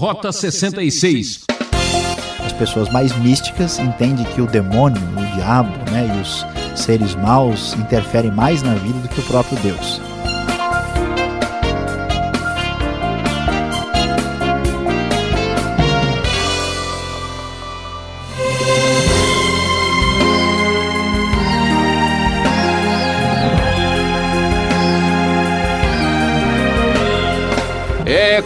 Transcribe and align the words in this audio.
Rota 0.00 0.32
66. 0.32 1.42
As 2.42 2.54
pessoas 2.54 2.90
mais 2.90 3.14
místicas 3.18 3.78
entendem 3.78 4.24
que 4.24 4.40
o 4.40 4.46
demônio, 4.46 4.98
o 4.98 5.36
diabo 5.36 5.76
né, 5.90 6.08
e 6.16 6.22
os 6.22 6.46
seres 6.74 7.14
maus 7.14 7.74
interferem 7.74 8.30
mais 8.30 8.62
na 8.62 8.76
vida 8.76 8.98
do 8.98 9.08
que 9.10 9.20
o 9.20 9.24
próprio 9.24 9.58
Deus. 9.58 10.00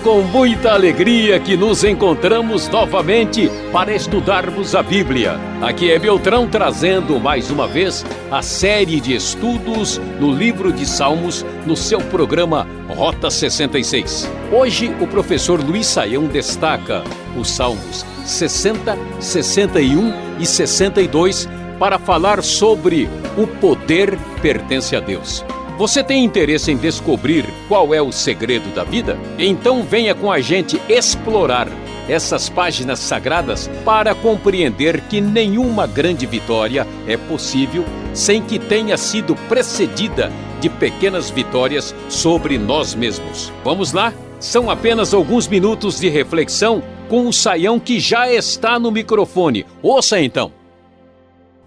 Com 0.05 0.21
muita 0.21 0.75
alegria 0.75 1.41
que 1.41 1.57
nos 1.57 1.83
encontramos 1.83 2.69
novamente 2.69 3.51
para 3.73 3.95
estudarmos 3.95 4.75
a 4.75 4.83
Bíblia. 4.83 5.41
Aqui 5.63 5.91
é 5.91 5.99
Beltrão 5.99 6.47
trazendo 6.47 7.19
mais 7.19 7.51
uma 7.51 7.67
vez 7.67 8.05
a 8.31 8.43
série 8.43 9.01
de 9.01 9.15
estudos 9.15 9.99
no 10.21 10.31
livro 10.31 10.71
de 10.71 10.85
Salmos 10.85 11.45
no 11.65 11.75
seu 11.75 12.01
programa 12.01 12.69
Rota 12.87 13.31
66. 13.31 14.31
Hoje 14.53 14.95
o 15.01 15.07
professor 15.07 15.59
Luiz 15.59 15.87
Saião 15.87 16.27
destaca 16.27 17.03
os 17.35 17.49
Salmos 17.49 18.05
60, 18.27 18.99
61 19.19 20.13
e 20.39 20.45
62 20.45 21.49
para 21.79 21.99
falar 21.99 22.43
sobre 22.43 23.09
o 23.39 23.47
poder 23.47 24.19
pertence 24.43 24.95
a 24.95 25.01
Deus. 25.01 25.43
Você 25.77 26.05
tem 26.05 26.25
interesse 26.25 26.71
em 26.71 26.77
descobrir 26.77 27.45
qual 27.67 27.93
é 27.93 28.01
o 28.01 28.13
segredo 28.13 28.73
da 28.73 28.85
vida? 28.85 29.19
Então 29.37 29.83
venha 29.83 30.15
com 30.15 30.31
a 30.31 30.41
gente 30.41 30.81
explorar 30.89 31.67
essas 32.09 32.49
páginas 32.49 33.01
sagradas 33.01 33.69
para 33.85 34.15
compreender 34.15 35.01
que 35.09 35.21
nenhuma 35.21 35.87
grande 35.87 36.27
vitória 36.27 36.87
é 37.09 37.17
possível 37.17 37.85
sem 38.13 38.41
que 38.41 38.57
tenha 38.57 38.97
sido 38.97 39.35
precedida 39.49 40.31
de 40.61 40.69
pequenas 40.69 41.29
vitórias 41.29 41.93
sobre 42.09 42.57
nós 42.57 42.95
mesmos. 42.95 43.53
Vamos 43.65 43.93
lá? 43.93 44.13
São 44.39 44.71
apenas 44.71 45.13
alguns 45.13 45.49
minutos 45.49 45.99
de 45.99 46.09
reflexão 46.09 46.85
com 47.09 47.27
o 47.27 47.33
saião 47.33 47.81
que 47.81 47.99
já 47.99 48.31
está 48.31 48.79
no 48.79 48.93
microfone. 48.93 49.67
Ouça 49.83 50.21
então. 50.21 50.53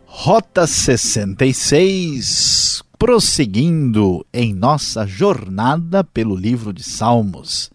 Rota 0.05 0.65
66 0.65 2.86
prosseguindo 2.97 4.25
em 4.33 4.53
nossa 4.53 5.05
jornada 5.05 6.03
pelo 6.03 6.35
livro 6.35 6.73
de 6.73 6.83
Salmos. 6.83 7.69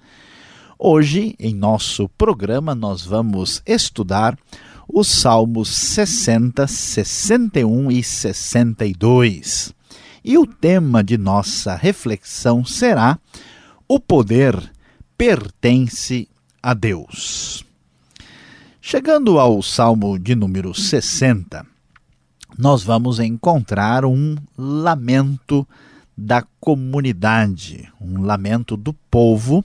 Hoje, 0.78 1.36
em 1.38 1.54
nosso 1.54 2.08
programa, 2.10 2.74
nós 2.74 3.04
vamos 3.04 3.62
estudar 3.64 4.36
os 4.88 5.06
Salmos 5.06 5.68
60, 5.68 6.66
61 6.66 7.92
e 7.92 8.02
62. 8.02 9.72
E 10.24 10.36
o 10.36 10.46
tema 10.46 11.04
de 11.04 11.16
nossa 11.16 11.74
reflexão 11.76 12.64
será: 12.64 13.18
O 13.86 14.00
poder 14.00 14.72
pertence 15.16 16.28
a 16.60 16.74
Deus. 16.74 17.64
Chegando 18.80 19.38
ao 19.38 19.62
Salmo 19.62 20.18
de 20.18 20.34
número 20.34 20.74
60, 20.74 21.64
nós 22.58 22.82
vamos 22.82 23.18
encontrar 23.18 24.04
um 24.04 24.36
lamento 24.56 25.66
da 26.16 26.44
comunidade, 26.60 27.90
um 28.00 28.22
lamento 28.22 28.76
do 28.76 28.92
povo, 28.92 29.64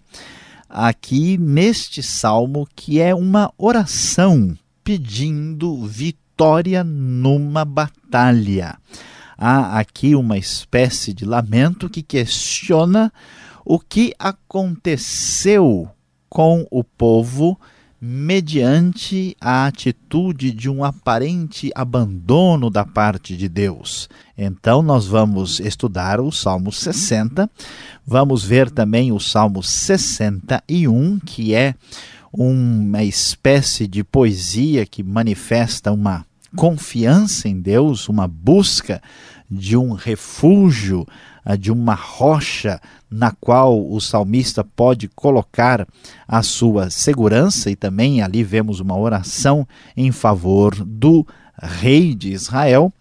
aqui 0.70 1.38
neste 1.38 2.02
salmo, 2.02 2.68
que 2.76 3.00
é 3.00 3.14
uma 3.14 3.52
oração 3.58 4.58
pedindo 4.84 5.86
vitória 5.86 6.84
numa 6.84 7.66
batalha. 7.66 8.78
Há 9.38 9.80
aqui 9.80 10.16
uma 10.16 10.38
espécie 10.38 11.14
de 11.14 11.26
lamento 11.26 11.90
que 11.90 12.02
questiona 12.02 13.12
o 13.64 13.80
que 13.80 14.14
aconteceu 14.18 15.90
com 16.30 16.66
o 16.72 16.84
povo 16.84 17.60
mediante 18.00 19.36
a 19.42 19.66
atitude 19.66 20.52
de 20.52 20.70
um 20.70 20.84
aparente 20.84 21.72
abandono 21.74 22.70
da 22.70 22.86
parte 22.86 23.36
de 23.36 23.50
Deus. 23.50 24.08
Então, 24.38 24.84
nós 24.84 25.08
vamos 25.08 25.60
estudar 25.60 26.20
o 26.20 26.32
Salmo 26.32 26.72
60, 26.72 27.50
vamos 28.06 28.44
ver 28.44 28.70
também 28.70 29.12
o 29.12 29.20
Salmo 29.20 29.64
61, 29.64 31.20
que 31.20 31.56
é 31.56 31.74
uma 32.32 33.04
espécie 33.04 33.88
de 33.88 34.04
poesia 34.04 34.86
que 34.86 35.02
manifesta 35.02 35.92
uma 35.92 36.26
confiança 36.56 37.50
em 37.50 37.60
Deus, 37.60 38.08
uma 38.08 38.28
busca 38.28 39.02
de 39.50 39.76
um 39.76 39.94
refúgio 39.94 41.08
de 41.56 41.72
uma 41.72 41.94
rocha 41.94 42.82
na 43.10 43.32
qual 43.32 43.90
o 43.90 44.02
salmista 44.02 44.64
pode 44.64 45.08
colocar 45.08 45.88
a 46.28 46.44
sua 46.44 46.90
segurança, 46.90 47.72
e 47.72 47.76
também 47.76 48.22
ali 48.22 48.44
vemos 48.44 48.80
uma 48.80 48.98
oração 48.98 49.68
em 49.96 50.12
favor 50.12 50.76
do 50.84 51.26
rei 51.62 52.14
de 52.14 52.32
Israel. 52.32 52.92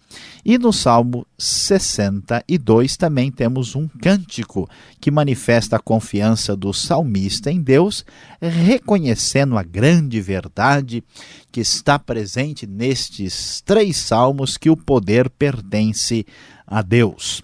E 0.43 0.57
no 0.57 0.71
Salmo 0.71 1.27
62 1.37 2.95
também 2.95 3.29
temos 3.29 3.75
um 3.75 3.85
cântico 3.85 4.69
que 4.99 5.11
manifesta 5.11 5.75
a 5.75 5.79
confiança 5.79 6.55
do 6.55 6.73
salmista 6.73 7.51
em 7.51 7.61
Deus, 7.61 8.05
reconhecendo 8.41 9.57
a 9.57 9.63
grande 9.63 10.21
verdade 10.21 11.03
que 11.51 11.59
está 11.59 11.99
presente 11.99 12.65
nestes 12.65 13.61
três 13.65 13.97
salmos 13.97 14.55
que 14.55 14.69
o 14.69 14.77
poder 14.77 15.29
pertence 15.29 16.25
a 16.65 16.81
Deus. 16.81 17.43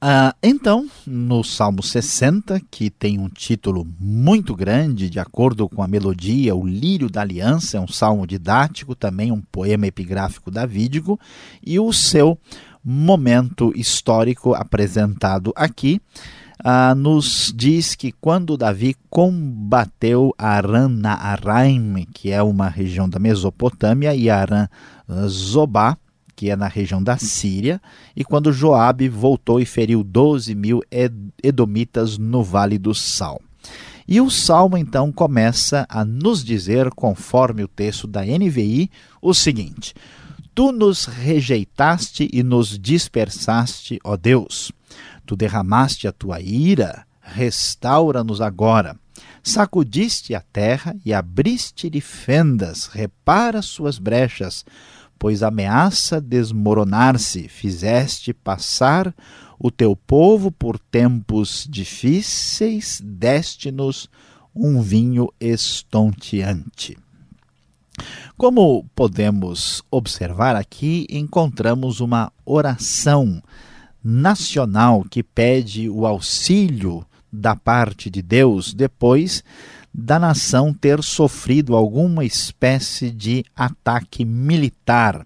Ah, 0.00 0.34
então, 0.42 0.86
no 1.06 1.42
Salmo 1.42 1.82
60, 1.82 2.60
que 2.70 2.90
tem 2.90 3.18
um 3.18 3.28
título 3.28 3.86
muito 3.98 4.54
grande, 4.54 5.08
de 5.08 5.18
acordo 5.18 5.68
com 5.68 5.82
a 5.82 5.88
melodia, 5.88 6.54
o 6.54 6.66
Lírio 6.66 7.08
da 7.08 7.22
Aliança, 7.22 7.78
é 7.78 7.80
um 7.80 7.88
salmo 7.88 8.26
didático, 8.26 8.94
também 8.94 9.32
um 9.32 9.40
poema 9.40 9.86
epigráfico 9.86 10.50
davídico, 10.50 11.18
e 11.64 11.80
o 11.80 11.92
seu 11.92 12.38
momento 12.84 13.72
histórico 13.74 14.54
apresentado 14.54 15.52
aqui 15.56 16.00
ah, 16.62 16.94
nos 16.94 17.52
diz 17.54 17.94
que 17.94 18.12
quando 18.12 18.56
Davi 18.56 18.96
combateu 19.10 20.34
Aram 20.38 20.88
na 20.88 21.14
Araim, 21.14 22.06
que 22.12 22.30
é 22.30 22.42
uma 22.42 22.68
região 22.68 23.08
da 23.08 23.18
Mesopotâmia, 23.18 24.14
e 24.14 24.30
Aram 24.30 24.68
Zobá, 25.26 25.96
que 26.44 26.50
é 26.50 26.56
na 26.56 26.68
região 26.68 27.02
da 27.02 27.16
Síria, 27.16 27.80
e 28.14 28.22
quando 28.22 28.52
Joabe 28.52 29.08
voltou 29.08 29.58
e 29.60 29.64
feriu 29.64 30.04
12 30.04 30.54
mil 30.54 30.82
edomitas 31.42 32.18
no 32.18 32.44
Vale 32.44 32.76
do 32.76 32.94
Sal. 32.94 33.40
E 34.06 34.20
o 34.20 34.28
salmo 34.28 34.76
então 34.76 35.10
começa 35.10 35.86
a 35.88 36.04
nos 36.04 36.44
dizer, 36.44 36.90
conforme 36.90 37.64
o 37.64 37.68
texto 37.68 38.06
da 38.06 38.20
NVI, 38.26 38.90
o 39.22 39.32
seguinte: 39.32 39.94
Tu 40.54 40.70
nos 40.70 41.06
rejeitaste 41.06 42.28
e 42.30 42.42
nos 42.42 42.78
dispersaste, 42.78 43.98
ó 44.04 44.14
Deus. 44.14 44.70
Tu 45.24 45.34
derramaste 45.36 46.06
a 46.06 46.12
tua 46.12 46.42
ira, 46.42 47.06
restaura-nos 47.22 48.42
agora. 48.42 48.94
Sacudiste 49.42 50.34
a 50.34 50.42
terra 50.42 50.94
e 51.06 51.14
abriste-lhe 51.14 52.02
fendas, 52.02 52.86
repara 52.88 53.62
suas 53.62 53.98
brechas 53.98 54.62
pois 55.18 55.42
ameaça 55.42 56.20
desmoronar-se, 56.20 57.48
fizeste 57.48 58.32
passar 58.32 59.14
o 59.58 59.70
teu 59.70 59.96
povo 59.96 60.50
por 60.50 60.78
tempos 60.78 61.66
difíceis, 61.68 63.00
deste-nos 63.02 64.08
um 64.54 64.80
vinho 64.80 65.32
estonteante. 65.40 66.96
Como 68.36 68.84
podemos 68.94 69.82
observar 69.90 70.56
aqui, 70.56 71.06
encontramos 71.08 72.00
uma 72.00 72.32
oração 72.44 73.42
nacional 74.02 75.04
que 75.08 75.22
pede 75.22 75.88
o 75.88 76.04
auxílio 76.04 77.06
da 77.32 77.56
parte 77.56 78.10
de 78.10 78.20
Deus 78.20 78.74
depois 78.74 79.42
da 79.96 80.18
nação 80.18 80.74
ter 80.74 81.00
sofrido 81.04 81.76
alguma 81.76 82.24
espécie 82.24 83.12
de 83.12 83.44
ataque 83.54 84.24
militar. 84.24 85.24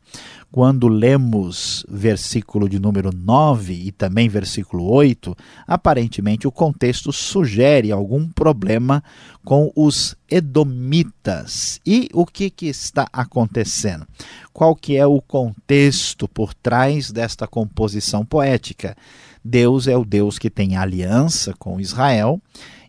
Quando 0.52 0.88
lemos 0.88 1.86
versículo 1.88 2.68
de 2.68 2.78
número 2.78 3.10
9 3.14 3.72
e 3.72 3.92
também 3.92 4.28
versículo 4.28 4.84
8, 4.90 5.34
aparentemente 5.66 6.46
o 6.46 6.52
contexto 6.52 7.12
sugere 7.12 7.90
algum 7.90 8.28
problema 8.28 9.02
com 9.42 9.72
os 9.74 10.14
edomitas. 10.30 11.80
E 11.86 12.10
o 12.12 12.26
que, 12.26 12.50
que 12.50 12.66
está 12.66 13.08
acontecendo? 13.10 14.06
Qual 14.52 14.74
que 14.74 14.96
é 14.96 15.06
o 15.06 15.20
contexto 15.22 16.28
por 16.28 16.52
trás 16.52 17.10
desta 17.10 17.46
composição 17.46 18.24
poética? 18.24 18.94
Deus 19.42 19.86
é 19.86 19.96
o 19.96 20.04
Deus 20.04 20.38
que 20.38 20.50
tem 20.50 20.76
aliança 20.76 21.54
com 21.58 21.80
Israel 21.80 22.40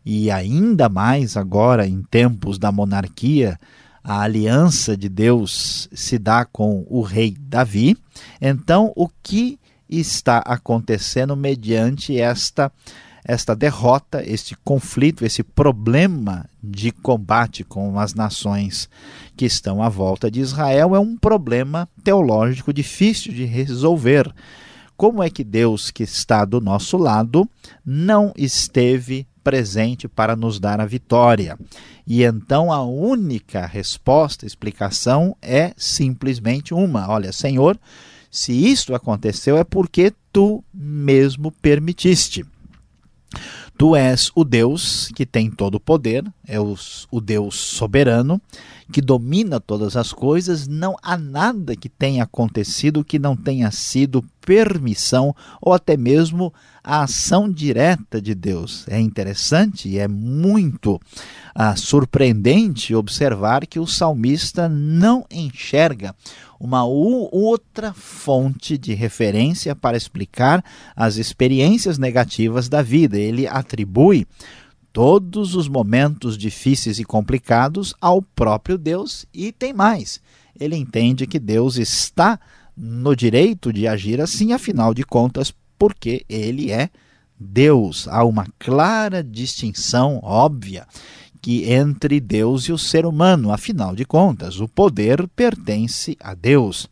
e 0.05 0.31
ainda 0.31 0.89
mais 0.89 1.37
agora 1.37 1.87
em 1.87 2.01
tempos 2.03 2.57
da 2.57 2.71
monarquia, 2.71 3.59
a 4.03 4.21
aliança 4.21 4.95
de 4.95 5.09
Deus 5.09 5.89
se 5.91 6.17
dá 6.17 6.45
com 6.45 6.85
o 6.89 7.01
rei 7.01 7.35
Davi. 7.39 7.97
Então, 8.41 8.91
o 8.95 9.09
que 9.21 9.59
está 9.89 10.39
acontecendo 10.39 11.35
mediante 11.35 12.19
esta 12.19 12.71
esta 13.23 13.55
derrota, 13.55 14.23
este 14.25 14.55
conflito, 14.63 15.23
esse 15.23 15.43
problema 15.43 16.49
de 16.63 16.91
combate 16.91 17.63
com 17.63 17.99
as 17.99 18.15
nações 18.15 18.89
que 19.35 19.45
estão 19.45 19.83
à 19.83 19.89
volta 19.89 20.31
de 20.31 20.39
Israel 20.39 20.95
é 20.95 20.99
um 20.99 21.15
problema 21.15 21.87
teológico 22.03 22.73
difícil 22.73 23.31
de 23.31 23.45
resolver. 23.45 24.33
Como 24.97 25.21
é 25.21 25.29
que 25.29 25.43
Deus, 25.43 25.91
que 25.91 26.01
está 26.01 26.43
do 26.43 26.59
nosso 26.59 26.97
lado, 26.97 27.47
não 27.85 28.33
esteve 28.35 29.27
presente 29.49 30.07
para 30.07 30.35
nos 30.35 30.59
dar 30.59 30.79
a 30.79 30.85
vitória? 30.85 31.57
E 32.05 32.23
então 32.23 32.71
a 32.71 32.83
única 32.83 33.65
resposta, 33.65 34.45
explicação 34.45 35.35
é 35.41 35.73
simplesmente 35.75 36.71
uma: 36.71 37.09
olha, 37.09 37.33
Senhor, 37.33 37.79
se 38.29 38.53
isto 38.53 38.93
aconteceu 38.93 39.57
é 39.57 39.63
porque 39.63 40.13
tu 40.31 40.63
mesmo 40.71 41.51
permitiste. 41.51 42.45
Tu 43.75 43.95
és 43.95 44.29
o 44.35 44.43
Deus 44.43 45.09
que 45.15 45.25
tem 45.25 45.49
todo 45.49 45.75
o 45.75 45.79
poder, 45.79 46.23
é 46.45 46.59
o, 46.59 46.75
Deus 47.21 47.55
soberano, 47.55 48.39
que 48.91 49.01
domina 49.01 49.59
todas 49.59 49.95
as 49.95 50.11
coisas. 50.11 50.67
Não 50.67 50.95
há 51.01 51.17
nada 51.17 51.75
que 51.75 51.87
tenha 51.87 52.23
acontecido 52.23 53.05
que 53.05 53.17
não 53.17 53.37
tenha 53.37 53.71
sido 53.71 54.23
permissão 54.49 55.35
ou 55.61 55.73
até 55.73 55.95
mesmo 55.95 56.51
a 56.83 57.03
ação 57.03 57.47
direta 57.47 58.19
de 58.19 58.33
Deus. 58.33 58.83
É 58.87 58.99
interessante 58.99 59.87
e 59.87 59.99
é 59.99 60.07
muito 60.07 60.99
ah, 61.53 61.75
surpreendente 61.75 62.95
observar 62.95 63.67
que 63.67 63.79
o 63.79 63.85
salmista 63.85 64.67
não 64.67 65.23
enxerga 65.29 66.15
uma 66.59 66.83
outra 66.83 67.93
fonte 67.93 68.75
de 68.75 68.95
referência 68.95 69.75
para 69.75 69.95
explicar 69.95 70.65
as 70.95 71.17
experiências 71.17 71.99
negativas 71.99 72.67
da 72.67 72.81
vida. 72.81 73.19
Ele 73.19 73.45
atribui 73.45 74.25
todos 74.91 75.53
os 75.53 75.67
momentos 75.67 76.35
difíceis 76.35 76.97
e 76.97 77.03
complicados 77.03 77.93
ao 78.01 78.19
próprio 78.19 78.79
Deus 78.79 79.27
e 79.31 79.51
tem 79.51 79.73
mais. 79.73 80.19
Ele 80.59 80.75
entende 80.75 81.27
que 81.27 81.37
Deus 81.37 81.77
está 81.77 82.39
no 82.79 83.13
direito 83.13 83.73
de 83.73 83.87
agir 83.87 84.21
assim, 84.21 84.53
afinal 84.53 84.93
de 84.93 85.03
contas, 85.03 85.53
porque 85.77 86.25
ele 86.29 86.71
é 86.71 86.89
Deus. 87.37 88.07
Há 88.07 88.23
uma 88.23 88.45
clara 88.57 89.21
distinção 89.21 90.19
óbvia 90.23 90.87
que 91.41 91.71
entre 91.71 92.19
Deus 92.19 92.63
e 92.63 92.71
o 92.71 92.77
ser 92.77 93.05
humano. 93.05 93.51
Afinal 93.51 93.95
de 93.95 94.05
contas, 94.05 94.59
o 94.59 94.67
poder 94.67 95.27
pertence 95.29 96.17
a 96.21 96.33
Deus. 96.33 96.87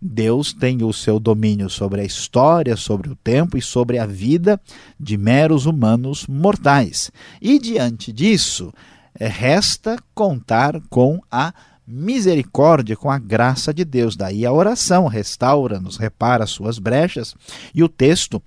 Deus 0.00 0.52
tem 0.52 0.82
o 0.82 0.92
seu 0.92 1.18
domínio 1.18 1.68
sobre 1.68 2.00
a 2.00 2.04
história, 2.04 2.76
sobre 2.76 3.10
o 3.10 3.16
tempo 3.16 3.56
e 3.56 3.62
sobre 3.62 3.98
a 3.98 4.06
vida 4.06 4.60
de 4.98 5.16
meros 5.16 5.66
humanos 5.66 6.26
mortais. 6.26 7.10
E 7.40 7.58
diante 7.58 8.12
disso, 8.12 8.72
resta 9.18 9.98
contar 10.14 10.80
com 10.90 11.20
a 11.30 11.52
misericórdia, 11.86 12.96
com 12.96 13.10
a 13.10 13.18
graça 13.18 13.72
de 13.72 13.84
Deus. 13.84 14.16
Daí 14.16 14.44
a 14.44 14.52
oração 14.52 15.06
restaura-nos, 15.06 15.96
repara 15.96 16.46
suas 16.46 16.78
brechas. 16.78 17.34
E 17.74 17.82
o 17.82 17.88
texto 17.88 18.42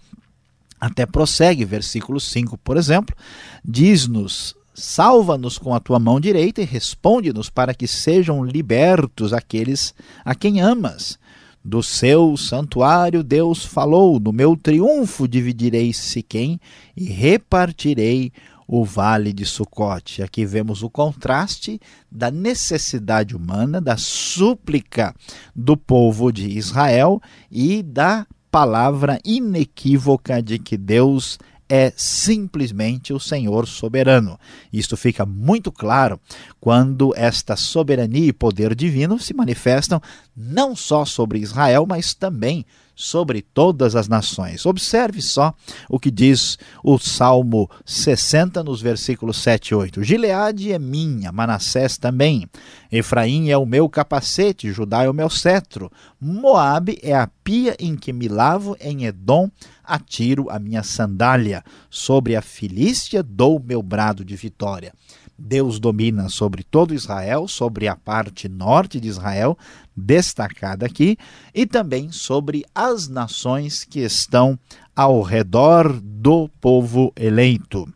até 0.79 1.05
prossegue, 1.05 1.65
versículo 1.65 2.19
5, 2.19 2.57
por 2.57 2.77
exemplo, 2.77 3.15
diz-nos 3.63 4.55
Salva-nos 4.79 5.57
com 5.57 5.75
a 5.75 5.79
tua 5.79 5.99
mão 5.99 6.21
direita 6.21 6.61
e 6.61 6.65
responde-nos 6.65 7.49
para 7.49 7.73
que 7.73 7.85
sejam 7.85 8.45
libertos 8.45 9.33
aqueles 9.33 9.93
a 10.23 10.33
quem 10.33 10.61
amas. 10.61 11.19
Do 11.63 11.83
seu 11.83 12.37
santuário 12.37 13.21
Deus 13.21 13.65
falou: 13.65 14.19
No 14.19 14.31
meu 14.31 14.55
triunfo 14.55 15.27
dividirei 15.27 15.91
Siquém 15.91 16.59
e 16.95 17.03
repartirei 17.03 18.31
o 18.71 18.85
vale 18.85 19.33
de 19.33 19.47
Sucote. 19.47 20.21
Aqui 20.21 20.45
vemos 20.45 20.83
o 20.83 20.91
contraste 20.91 21.81
da 22.11 22.29
necessidade 22.29 23.35
humana, 23.35 23.81
da 23.81 23.97
súplica 23.97 25.15
do 25.55 25.75
povo 25.75 26.31
de 26.31 26.47
Israel 26.47 27.19
e 27.49 27.81
da 27.81 28.27
palavra 28.51 29.19
inequívoca 29.25 30.39
de 30.39 30.59
que 30.59 30.77
Deus 30.77 31.39
é 31.69 31.93
simplesmente 31.95 33.13
o 33.13 33.19
Senhor 33.19 33.67
soberano. 33.67 34.39
Isto 34.73 34.97
fica 34.97 35.25
muito 35.25 35.71
claro 35.71 36.19
quando 36.59 37.13
esta 37.15 37.55
soberania 37.55 38.29
e 38.29 38.33
poder 38.33 38.73
divino 38.73 39.19
se 39.19 39.35
manifestam 39.35 40.01
não 40.35 40.75
só 40.75 41.05
sobre 41.05 41.37
Israel, 41.39 41.85
mas 41.87 42.15
também 42.15 42.65
sobre 42.99 43.41
todas 43.41 43.95
as 43.95 44.09
nações. 44.09 44.65
Observe 44.65 45.21
só 45.21 45.53
o 45.87 45.97
que 45.97 46.11
diz 46.11 46.57
o 46.83 46.97
Salmo 46.97 47.69
60, 47.85 48.61
nos 48.61 48.81
versículos 48.81 49.37
7 49.37 49.69
e 49.69 49.75
8. 49.75 50.03
Gileade 50.03 50.73
é 50.73 50.77
minha, 50.77 51.31
Manassés 51.31 51.97
também. 51.97 52.45
Efraim 52.91 53.49
é 53.49 53.57
o 53.57 53.65
meu 53.65 53.87
capacete, 53.87 54.73
Judá 54.73 55.03
é 55.03 55.09
o 55.09 55.13
meu 55.13 55.29
cetro. 55.29 55.89
Moabe 56.19 56.99
é 57.01 57.15
a 57.15 57.29
pia 57.41 57.73
em 57.79 57.95
que 57.95 58.11
me 58.11 58.27
lavo, 58.27 58.75
em 58.81 59.05
Edom 59.05 59.49
atiro 59.89 60.49
a 60.49 60.59
minha 60.59 60.83
sandália. 60.83 61.63
Sobre 61.89 62.35
a 62.35 62.41
Filístia 62.41 63.23
dou 63.23 63.59
meu 63.59 63.81
brado 63.81 64.23
de 64.23 64.35
vitória. 64.35 64.93
Deus 65.37 65.79
domina 65.79 66.27
sobre 66.27 66.63
todo 66.63 66.93
Israel, 66.93 67.47
sobre 67.47 67.87
a 67.87 67.95
parte 67.95 68.49
norte 68.49 68.99
de 68.99 69.07
Israel, 69.07 69.57
destacada 69.95 70.85
aqui, 70.85 71.17
e 71.53 71.65
também 71.65 72.11
sobre 72.11 72.65
as 72.75 73.07
nações 73.07 73.85
que 73.85 74.01
estão 74.01 74.59
ao 74.95 75.21
redor 75.21 75.99
do 76.01 76.49
povo 76.59 77.13
eleito. 77.15 77.87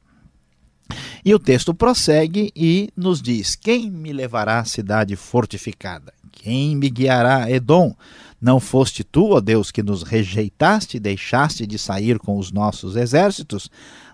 E 1.25 1.33
o 1.33 1.39
texto 1.39 1.73
prossegue 1.73 2.51
e 2.55 2.89
nos 2.95 3.21
diz: 3.21 3.55
Quem 3.55 3.89
me 3.89 4.13
levará 4.13 4.59
à 4.59 4.65
cidade 4.65 5.15
fortificada? 5.15 6.13
Quem 6.31 6.75
me 6.75 6.89
guiará 6.89 7.43
a 7.43 7.51
Edom? 7.51 7.95
Não 8.43 8.59
foste 8.59 9.05
tu, 9.05 9.29
ó 9.29 9.39
Deus, 9.39 9.71
que 9.71 9.81
nos 9.81 10.03
rejeitaste 10.03 10.97
e 10.97 10.99
deixaste 10.99 11.65
de 11.65 11.79
sair 11.79 12.19
com 12.19 12.37
os 12.37 12.51
nossos 12.51 12.97
exércitos? 12.97 13.71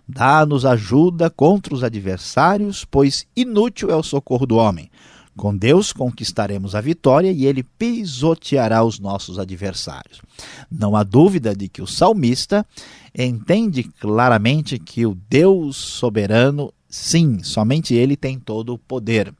Dá-nos 0.07 0.67
ajuda 0.67 1.31
contra 1.31 1.73
os 1.73 1.83
adversários, 1.83 2.85
pois 2.85 3.25
inútil 3.35 3.89
é 3.89 3.95
o 3.95 4.03
socorro 4.03 4.45
do 4.45 4.55
homem. 4.57 4.91
Com 5.35 5.57
Deus 5.57 5.91
conquistaremos 5.91 6.75
a 6.75 6.81
vitória 6.81 7.31
e 7.31 7.47
ele 7.47 7.63
pisoteará 7.63 8.83
os 8.83 8.99
nossos 8.99 9.39
adversários. 9.39 10.21
Não 10.69 10.95
há 10.95 11.01
dúvida 11.01 11.55
de 11.55 11.67
que 11.67 11.81
o 11.81 11.87
salmista 11.87 12.63
entende 13.17 13.81
claramente 13.81 14.77
que 14.77 15.07
o 15.07 15.17
Deus 15.27 15.75
soberano, 15.75 16.71
sim, 16.87 17.41
somente 17.41 17.95
ele 17.95 18.15
tem 18.15 18.37
todo 18.37 18.75
o 18.75 18.77
poder. 18.77 19.33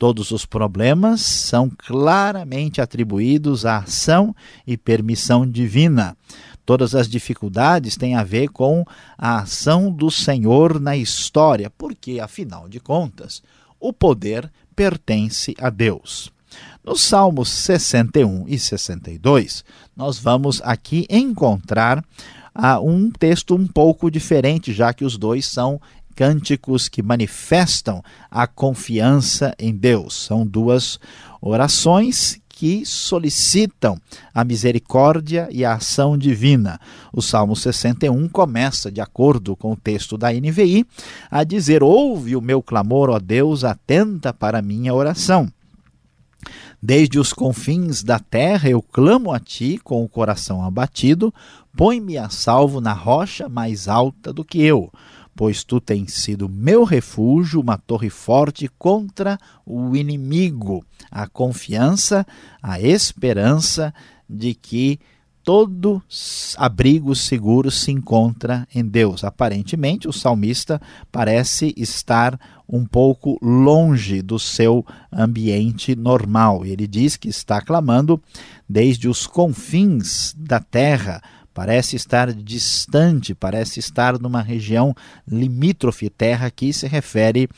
Todos 0.00 0.30
os 0.30 0.46
problemas 0.46 1.20
são 1.20 1.68
claramente 1.68 2.80
atribuídos 2.80 3.66
à 3.66 3.80
ação 3.80 4.34
e 4.66 4.74
permissão 4.74 5.46
divina. 5.46 6.16
Todas 6.64 6.94
as 6.94 7.06
dificuldades 7.06 7.98
têm 7.98 8.14
a 8.14 8.24
ver 8.24 8.48
com 8.48 8.82
a 9.18 9.40
ação 9.40 9.92
do 9.92 10.10
Senhor 10.10 10.80
na 10.80 10.96
história, 10.96 11.68
porque, 11.68 12.18
afinal 12.18 12.66
de 12.66 12.80
contas, 12.80 13.42
o 13.78 13.92
poder 13.92 14.50
pertence 14.74 15.54
a 15.60 15.68
Deus. 15.68 16.32
Nos 16.82 17.02
Salmos 17.02 17.50
61 17.50 18.48
e 18.48 18.58
62, 18.58 19.62
nós 19.94 20.18
vamos 20.18 20.62
aqui 20.64 21.06
encontrar 21.10 22.02
ah, 22.54 22.80
um 22.80 23.10
texto 23.10 23.54
um 23.54 23.66
pouco 23.66 24.10
diferente, 24.10 24.72
já 24.72 24.94
que 24.94 25.04
os 25.04 25.18
dois 25.18 25.44
são 25.44 25.78
cânticos 26.20 26.86
que 26.86 27.02
manifestam 27.02 28.02
a 28.30 28.46
confiança 28.46 29.54
em 29.58 29.74
Deus. 29.74 30.26
São 30.26 30.46
duas 30.46 31.00
orações 31.40 32.38
que 32.46 32.84
solicitam 32.84 33.98
a 34.34 34.44
misericórdia 34.44 35.48
e 35.50 35.64
a 35.64 35.76
ação 35.76 36.18
divina. 36.18 36.78
O 37.10 37.22
Salmo 37.22 37.56
61 37.56 38.28
começa, 38.28 38.92
de 38.92 39.00
acordo 39.00 39.56
com 39.56 39.72
o 39.72 39.76
texto 39.76 40.18
da 40.18 40.30
NVI, 40.30 40.84
a 41.30 41.42
dizer: 41.42 41.82
Ouve 41.82 42.36
o 42.36 42.42
meu 42.42 42.62
clamor, 42.62 43.08
ó 43.08 43.18
Deus, 43.18 43.64
atenta 43.64 44.30
para 44.30 44.58
a 44.58 44.62
minha 44.62 44.92
oração. 44.92 45.50
Desde 46.82 47.18
os 47.18 47.32
confins 47.32 48.02
da 48.02 48.18
terra 48.18 48.68
eu 48.68 48.82
clamo 48.82 49.32
a 49.32 49.40
ti 49.40 49.80
com 49.82 50.04
o 50.04 50.08
coração 50.08 50.62
abatido, 50.62 51.32
põe-me 51.74 52.18
a 52.18 52.28
salvo 52.28 52.78
na 52.78 52.92
rocha 52.92 53.48
mais 53.48 53.88
alta 53.88 54.34
do 54.34 54.44
que 54.44 54.60
eu 54.60 54.92
pois 55.34 55.64
tu 55.64 55.80
tens 55.80 56.14
sido 56.14 56.48
meu 56.48 56.84
refúgio, 56.84 57.60
uma 57.60 57.78
torre 57.78 58.10
forte 58.10 58.68
contra 58.78 59.38
o 59.64 59.96
inimigo. 59.96 60.84
A 61.10 61.26
confiança, 61.26 62.26
a 62.62 62.80
esperança 62.80 63.92
de 64.28 64.54
que 64.54 65.00
todo 65.42 66.02
abrigo 66.56 67.14
seguro 67.14 67.70
se 67.70 67.90
encontra 67.90 68.68
em 68.74 68.84
Deus. 68.84 69.24
Aparentemente, 69.24 70.06
o 70.06 70.12
salmista 70.12 70.80
parece 71.10 71.74
estar 71.76 72.38
um 72.68 72.84
pouco 72.84 73.38
longe 73.42 74.22
do 74.22 74.38
seu 74.38 74.84
ambiente 75.12 75.96
normal. 75.96 76.64
Ele 76.64 76.86
diz 76.86 77.16
que 77.16 77.28
está 77.28 77.60
clamando 77.60 78.22
desde 78.68 79.08
os 79.08 79.26
confins 79.26 80.34
da 80.38 80.60
terra. 80.60 81.22
Parece 81.60 81.94
estar 81.94 82.32
distante, 82.32 83.34
parece 83.34 83.80
estar 83.80 84.18
numa 84.18 84.40
região 84.40 84.94
limítrofe. 85.28 86.08
Terra 86.08 86.46
aqui 86.46 86.72
se 86.72 86.86
refere 86.86 87.50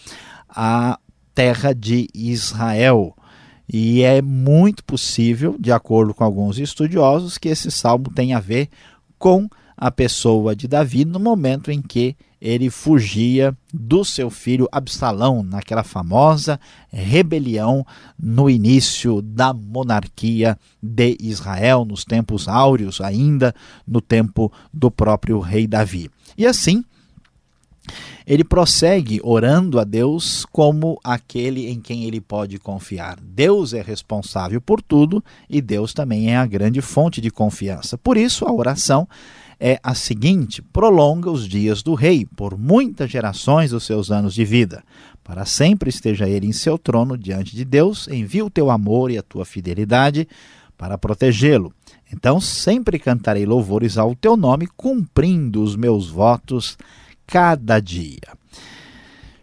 à 0.48 0.98
terra 1.32 1.72
de 1.72 2.08
Israel. 2.12 3.16
E 3.72 4.02
é 4.02 4.20
muito 4.20 4.82
possível, 4.82 5.54
de 5.56 5.70
acordo 5.70 6.12
com 6.12 6.24
alguns 6.24 6.58
estudiosos, 6.58 7.38
que 7.38 7.48
esse 7.48 7.70
salmo 7.70 8.10
tenha 8.12 8.38
a 8.38 8.40
ver 8.40 8.68
com 9.20 9.48
a 9.76 9.88
pessoa 9.88 10.56
de 10.56 10.66
Davi 10.66 11.04
no 11.04 11.20
momento 11.20 11.70
em 11.70 11.80
que 11.80 12.16
ele 12.42 12.70
fugia 12.70 13.56
do 13.72 14.04
seu 14.04 14.28
filho 14.28 14.68
Absalão, 14.72 15.44
naquela 15.44 15.84
famosa 15.84 16.58
rebelião 16.92 17.86
no 18.20 18.50
início 18.50 19.22
da 19.22 19.54
monarquia 19.54 20.58
de 20.82 21.16
Israel, 21.20 21.84
nos 21.84 22.04
tempos 22.04 22.48
áureos, 22.48 23.00
ainda 23.00 23.54
no 23.86 24.00
tempo 24.00 24.52
do 24.74 24.90
próprio 24.90 25.38
rei 25.38 25.68
Davi. 25.68 26.10
E 26.36 26.44
assim, 26.44 26.84
ele 28.26 28.42
prossegue 28.42 29.20
orando 29.22 29.78
a 29.78 29.84
Deus 29.84 30.44
como 30.50 30.98
aquele 31.04 31.70
em 31.70 31.80
quem 31.80 32.06
ele 32.06 32.20
pode 32.20 32.58
confiar. 32.58 33.20
Deus 33.22 33.72
é 33.72 33.80
responsável 33.80 34.60
por 34.60 34.82
tudo 34.82 35.22
e 35.48 35.60
Deus 35.60 35.94
também 35.94 36.32
é 36.32 36.36
a 36.36 36.46
grande 36.46 36.80
fonte 36.80 37.20
de 37.20 37.30
confiança. 37.30 37.96
Por 37.96 38.16
isso, 38.16 38.44
a 38.44 38.52
oração 38.52 39.06
é 39.62 39.78
a 39.80 39.94
seguinte: 39.94 40.60
prolonga 40.60 41.30
os 41.30 41.48
dias 41.48 41.84
do 41.84 41.94
rei 41.94 42.26
por 42.26 42.58
muitas 42.58 43.08
gerações 43.08 43.70
dos 43.70 43.84
seus 43.84 44.10
anos 44.10 44.34
de 44.34 44.44
vida. 44.44 44.82
Para 45.22 45.44
sempre 45.44 45.88
esteja 45.88 46.28
ele 46.28 46.48
em 46.48 46.52
seu 46.52 46.76
trono 46.76 47.16
diante 47.16 47.54
de 47.54 47.64
Deus, 47.64 48.08
envia 48.08 48.44
o 48.44 48.50
teu 48.50 48.68
amor 48.70 49.12
e 49.12 49.16
a 49.16 49.22
tua 49.22 49.44
fidelidade 49.44 50.26
para 50.76 50.98
protegê-lo. 50.98 51.72
Então 52.12 52.40
sempre 52.40 52.98
cantarei 52.98 53.46
louvores 53.46 53.96
ao 53.96 54.16
teu 54.16 54.36
nome, 54.36 54.66
cumprindo 54.76 55.62
os 55.62 55.76
meus 55.76 56.10
votos 56.10 56.76
cada 57.24 57.78
dia. 57.78 58.42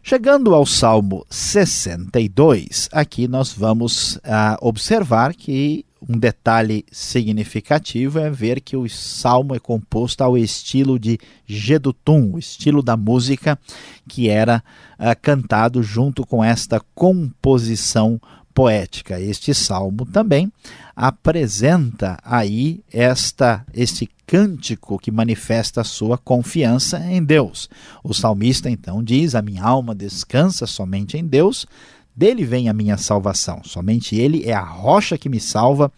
Chegando 0.03 0.53
ao 0.53 0.65
Salmo 0.65 1.25
62, 1.29 2.89
aqui 2.91 3.27
nós 3.27 3.53
vamos 3.53 4.15
uh, 4.17 4.57
observar 4.59 5.33
que 5.33 5.85
um 6.07 6.17
detalhe 6.17 6.85
significativo 6.91 8.19
é 8.19 8.29
ver 8.29 8.61
que 8.61 8.77
o 8.77 8.87
salmo 8.87 9.55
é 9.55 9.59
composto 9.59 10.23
ao 10.23 10.37
estilo 10.37 10.97
de 10.97 11.19
Gedutum, 11.45 12.33
o 12.33 12.39
estilo 12.39 12.81
da 12.81 12.95
música 12.95 13.59
que 14.07 14.29
era 14.29 14.63
uh, 14.97 15.19
cantado 15.21 15.83
junto 15.83 16.25
com 16.25 16.43
esta 16.43 16.81
composição 16.95 18.19
poética. 18.53 19.19
Este 19.19 19.53
salmo 19.53 20.05
também 20.05 20.51
apresenta 20.95 22.17
aí 22.23 22.83
esta 22.91 23.65
este 23.73 24.09
cântico 24.27 24.99
que 24.99 25.09
manifesta 25.09 25.81
a 25.81 25.85
sua 25.85 26.17
confiança 26.17 26.99
em 26.99 27.23
Deus. 27.23 27.69
O 28.03 28.13
salmista 28.13 28.69
então 28.69 29.03
diz: 29.03 29.33
"A 29.33 29.41
minha 29.41 29.63
alma 29.63 29.95
descansa 29.95 30.67
somente 30.67 31.17
em 31.17 31.25
Deus, 31.25 31.65
dele 32.19 32.43
vem 32.43 32.67
a 32.67 32.73
minha 32.73 32.97
salvação. 32.97 33.61
Somente 33.63 34.13
ele 34.13 34.43
é 34.43 34.53
a 34.53 34.61
rocha 34.61 35.17
que 35.17 35.29
me 35.29 35.39
salva, 35.39 35.89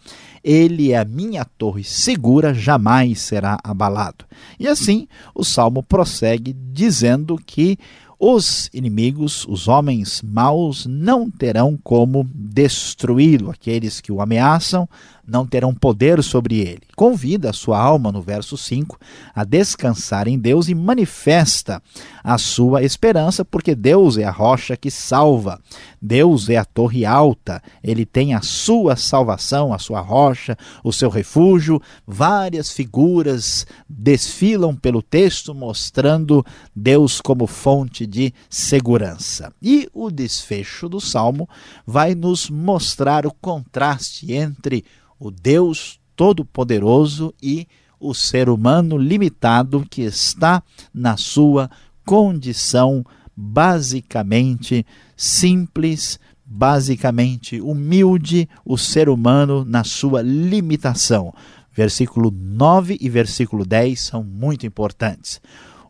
ele 0.44 0.92
é 0.92 0.98
a 0.98 1.04
minha 1.04 1.44
torre 1.44 1.82
segura, 1.82 2.54
jamais 2.54 3.20
será 3.20 3.58
abalado." 3.64 4.24
E 4.56 4.68
assim, 4.68 5.08
o 5.34 5.44
salmo 5.44 5.82
prossegue 5.82 6.52
dizendo 6.52 7.36
que 7.44 7.76
os 8.20 8.70
inimigos, 8.72 9.44
os 9.48 9.66
homens 9.66 10.22
maus, 10.22 10.86
não 10.86 11.28
terão 11.28 11.76
como 11.82 12.24
destruí-lo. 12.32 13.50
Aqueles 13.50 14.00
que 14.00 14.12
o 14.12 14.20
ameaçam 14.20 14.88
não 15.32 15.46
terão 15.46 15.74
poder 15.74 16.22
sobre 16.22 16.60
ele. 16.60 16.82
Convida 16.94 17.48
a 17.48 17.52
sua 17.54 17.80
alma, 17.80 18.12
no 18.12 18.20
verso 18.20 18.54
5, 18.54 18.98
a 19.34 19.44
descansar 19.44 20.28
em 20.28 20.38
Deus 20.38 20.68
e 20.68 20.74
manifesta 20.74 21.82
a 22.22 22.36
sua 22.36 22.82
esperança, 22.82 23.42
porque 23.42 23.74
Deus 23.74 24.18
é 24.18 24.24
a 24.24 24.30
rocha 24.30 24.76
que 24.76 24.90
salva, 24.90 25.58
Deus 26.00 26.50
é 26.50 26.58
a 26.58 26.66
torre 26.66 27.06
alta, 27.06 27.62
ele 27.82 28.04
tem 28.04 28.34
a 28.34 28.42
sua 28.42 28.94
salvação, 28.94 29.72
a 29.72 29.78
sua 29.78 30.00
rocha, 30.00 30.56
o 30.84 30.92
seu 30.92 31.08
refúgio. 31.08 31.80
Várias 32.06 32.70
figuras 32.70 33.66
desfilam 33.88 34.76
pelo 34.76 35.00
texto 35.00 35.54
mostrando 35.54 36.44
Deus 36.76 37.22
como 37.22 37.46
fonte 37.46 38.06
de 38.06 38.34
segurança. 38.50 39.50
E 39.62 39.88
o 39.94 40.10
desfecho 40.10 40.90
do 40.90 41.00
salmo 41.00 41.48
vai 41.86 42.14
nos 42.14 42.50
mostrar 42.50 43.24
o 43.24 43.32
contraste 43.32 44.34
entre 44.34 44.84
o 45.22 45.30
Deus 45.30 46.00
Todo-Poderoso 46.16 47.32
e 47.40 47.68
o 48.00 48.12
ser 48.12 48.48
humano 48.48 48.98
limitado 48.98 49.86
que 49.88 50.02
está 50.02 50.60
na 50.92 51.16
sua 51.16 51.70
condição 52.04 53.06
basicamente 53.36 54.84
simples, 55.16 56.18
basicamente 56.44 57.60
humilde, 57.60 58.48
o 58.64 58.76
ser 58.76 59.08
humano 59.08 59.64
na 59.64 59.84
sua 59.84 60.22
limitação. 60.22 61.32
Versículo 61.72 62.32
9 62.32 62.98
e 63.00 63.08
versículo 63.08 63.64
10 63.64 64.00
são 64.00 64.24
muito 64.24 64.66
importantes. 64.66 65.40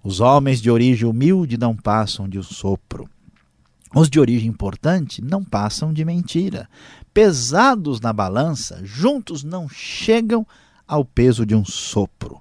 Os 0.04 0.20
homens 0.20 0.60
de 0.60 0.70
origem 0.70 1.08
humilde 1.08 1.56
não 1.56 1.74
passam 1.74 2.28
de 2.28 2.38
um 2.38 2.42
sopro. 2.42 3.08
Os 3.94 4.08
de 4.08 4.18
origem 4.18 4.48
importante 4.48 5.22
não 5.22 5.44
passam 5.44 5.92
de 5.92 6.04
mentira. 6.04 6.68
Pesados 7.12 8.00
na 8.00 8.12
balança, 8.12 8.80
juntos 8.82 9.44
não 9.44 9.68
chegam 9.68 10.46
ao 10.88 11.04
peso 11.04 11.44
de 11.44 11.54
um 11.54 11.64
sopro. 11.64 12.40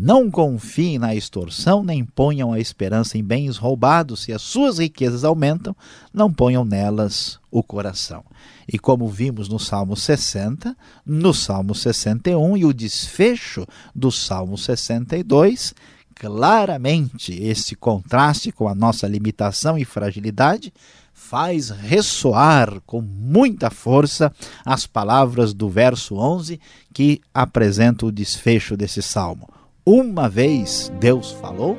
Não 0.00 0.30
confiem 0.30 0.96
na 0.96 1.14
extorsão, 1.14 1.82
nem 1.82 2.04
ponham 2.04 2.52
a 2.52 2.60
esperança 2.60 3.18
em 3.18 3.24
bens 3.24 3.56
roubados. 3.56 4.22
Se 4.22 4.32
as 4.32 4.42
suas 4.42 4.78
riquezas 4.78 5.24
aumentam, 5.24 5.74
não 6.12 6.32
ponham 6.32 6.64
nelas 6.64 7.40
o 7.50 7.64
coração. 7.64 8.24
E 8.72 8.78
como 8.78 9.08
vimos 9.08 9.48
no 9.48 9.58
Salmo 9.58 9.96
60, 9.96 10.76
no 11.04 11.34
Salmo 11.34 11.74
61 11.74 12.56
e 12.56 12.64
o 12.64 12.72
desfecho 12.72 13.66
do 13.92 14.12
Salmo 14.12 14.56
62, 14.56 15.74
claramente 16.18 17.32
esse 17.32 17.76
contraste 17.76 18.50
com 18.50 18.68
a 18.68 18.74
nossa 18.74 19.06
limitação 19.06 19.78
e 19.78 19.84
fragilidade 19.84 20.72
faz 21.12 21.70
ressoar 21.70 22.80
com 22.86 23.00
muita 23.00 23.70
força 23.70 24.32
as 24.64 24.86
palavras 24.86 25.52
do 25.52 25.68
verso 25.68 26.16
11 26.16 26.60
que 26.92 27.20
apresenta 27.32 28.06
o 28.06 28.12
desfecho 28.12 28.76
desse 28.76 29.02
salmo. 29.02 29.48
Uma 29.84 30.28
vez 30.28 30.90
Deus 31.00 31.32
falou, 31.32 31.78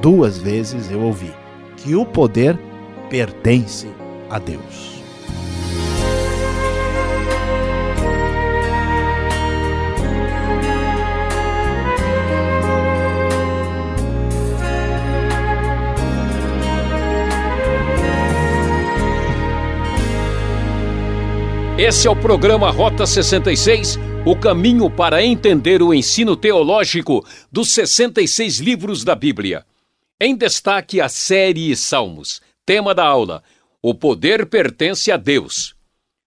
duas 0.00 0.38
vezes 0.38 0.90
eu 0.90 1.00
ouvi 1.00 1.32
que 1.76 1.94
o 1.94 2.04
poder 2.04 2.58
pertence 3.08 3.88
a 4.30 4.38
Deus. 4.38 4.91
Esse 21.84 22.06
é 22.06 22.10
o 22.12 22.14
programa 22.14 22.70
Rota 22.70 23.04
66, 23.04 23.98
o 24.24 24.36
caminho 24.36 24.88
para 24.88 25.20
entender 25.20 25.82
o 25.82 25.92
ensino 25.92 26.36
teológico 26.36 27.26
dos 27.50 27.72
66 27.72 28.60
livros 28.60 29.02
da 29.02 29.16
Bíblia. 29.16 29.66
Em 30.20 30.36
destaque 30.36 31.00
a 31.00 31.08
série 31.08 31.74
Salmos. 31.74 32.40
Tema 32.64 32.94
da 32.94 33.04
aula: 33.04 33.42
O 33.82 33.96
poder 33.96 34.46
pertence 34.46 35.10
a 35.10 35.16
Deus. 35.16 35.74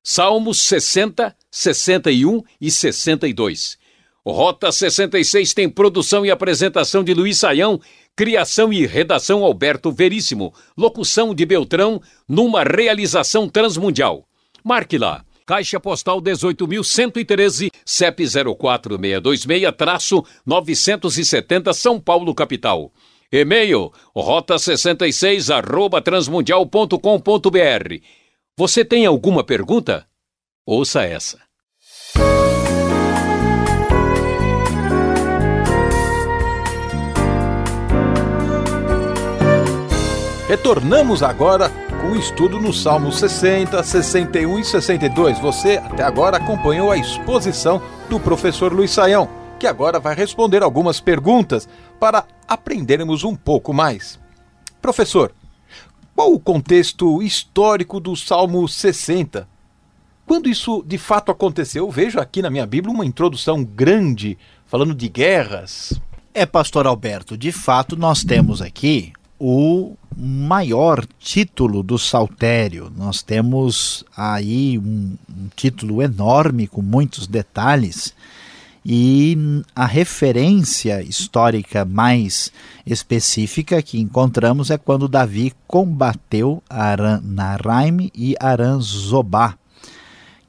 Salmos 0.03 0.62
60, 0.63 1.33
61 1.50 2.43
e 2.59 2.69
62. 2.69 3.77
Rota 4.25 4.74
66 4.74 5.53
tem 5.53 5.69
produção 5.69 6.25
e 6.25 6.31
apresentação 6.31 7.01
de 7.01 7.13
Luiz 7.13 7.38
Saião, 7.38 7.79
criação 8.13 8.74
e 8.74 8.85
redação 8.85 9.41
Alberto 9.41 9.89
Veríssimo, 9.89 10.53
locução 10.77 11.33
de 11.33 11.45
Beltrão, 11.45 12.01
numa 12.27 12.62
realização 12.62 13.47
transmundial. 13.47 14.27
Marque 14.62 14.97
lá 14.97 15.24
Caixa 15.45 15.79
Postal 15.79 16.19
18.113, 16.21 17.69
CEP 17.85 18.25
04626, 18.57 19.71
traço 19.77 20.25
970, 20.43 21.71
São 21.73 21.99
Paulo, 21.99 22.33
capital. 22.33 22.91
E-mail 23.31 23.91
rota66 24.15 25.53
arroba 25.53 26.01
transmundial.com.br. 26.01 27.95
Você 28.57 28.83
tem 28.83 29.05
alguma 29.05 29.43
pergunta? 29.43 30.07
Ouça 30.65 31.03
essa. 31.03 31.37
Retornamos 40.47 41.21
agora 41.21 41.69
o 42.05 42.15
estudo 42.15 42.59
no 42.59 42.71
Salmo 42.71 43.12
60, 43.12 43.81
61 43.81 44.59
e 44.59 44.63
62. 44.63 45.39
Você 45.39 45.77
até 45.77 46.03
agora 46.03 46.38
acompanhou 46.38 46.91
a 46.91 46.97
exposição 46.97 47.81
do 48.09 48.19
professor 48.19 48.71
Luiz 48.71 48.91
Saião, 48.91 49.27
que 49.59 49.65
agora 49.65 50.00
vai 50.00 50.13
responder 50.13 50.62
algumas 50.62 51.00
perguntas 51.00 51.67
para 52.00 52.25
aprendermos 52.47 53.24
um 53.24 53.35
pouco 53.35 53.74
mais. 53.74 54.19
Professor, 54.81 55.33
qual 56.15 56.31
o 56.31 56.39
contexto 56.39 57.24
histórico 57.24 58.00
do 58.00 58.15
Salmo 58.15 58.67
60? 58.67 59.47
Quando 60.27 60.47
isso 60.47 60.83
de 60.85 60.97
fato 60.97 61.31
aconteceu, 61.31 61.85
eu 61.85 61.91
vejo 61.91 62.19
aqui 62.19 62.41
na 62.41 62.51
minha 62.51 62.67
Bíblia 62.67 62.93
uma 62.93 63.05
introdução 63.05 63.63
grande 63.63 64.38
falando 64.65 64.93
de 64.93 65.09
guerras. 65.09 66.00
É, 66.33 66.45
pastor 66.45 66.85
Alberto, 66.85 67.38
de 67.38 67.51
fato 67.51 67.95
nós 67.95 68.24
temos 68.24 68.62
aqui 68.62 69.12
o 69.39 69.96
maior 70.15 71.06
título 71.20 71.84
do 71.84 71.98
Saltério. 71.98 72.92
Nós 72.96 73.22
temos 73.22 74.06
aí 74.15 74.80
um, 74.80 75.18
um, 75.30 75.48
título 75.56 76.01
enorme 76.01 76.68
com 76.68 76.82
muitos 76.82 77.27
detalhes 77.27 78.13
e 78.86 79.36
a 79.75 79.88
referência 79.88 81.01
histórica 81.01 81.84
mais 81.84 82.51
específica 82.86 83.82
que 83.82 84.00
encontramos 84.00 84.70
é 84.70 84.77
quando 84.77 85.08
Davi 85.08 85.54
combateu 85.65 86.62
Aran 86.70 87.20
Naraim 87.24 88.12
e 88.13 88.36
Aranzobá, 88.39 89.58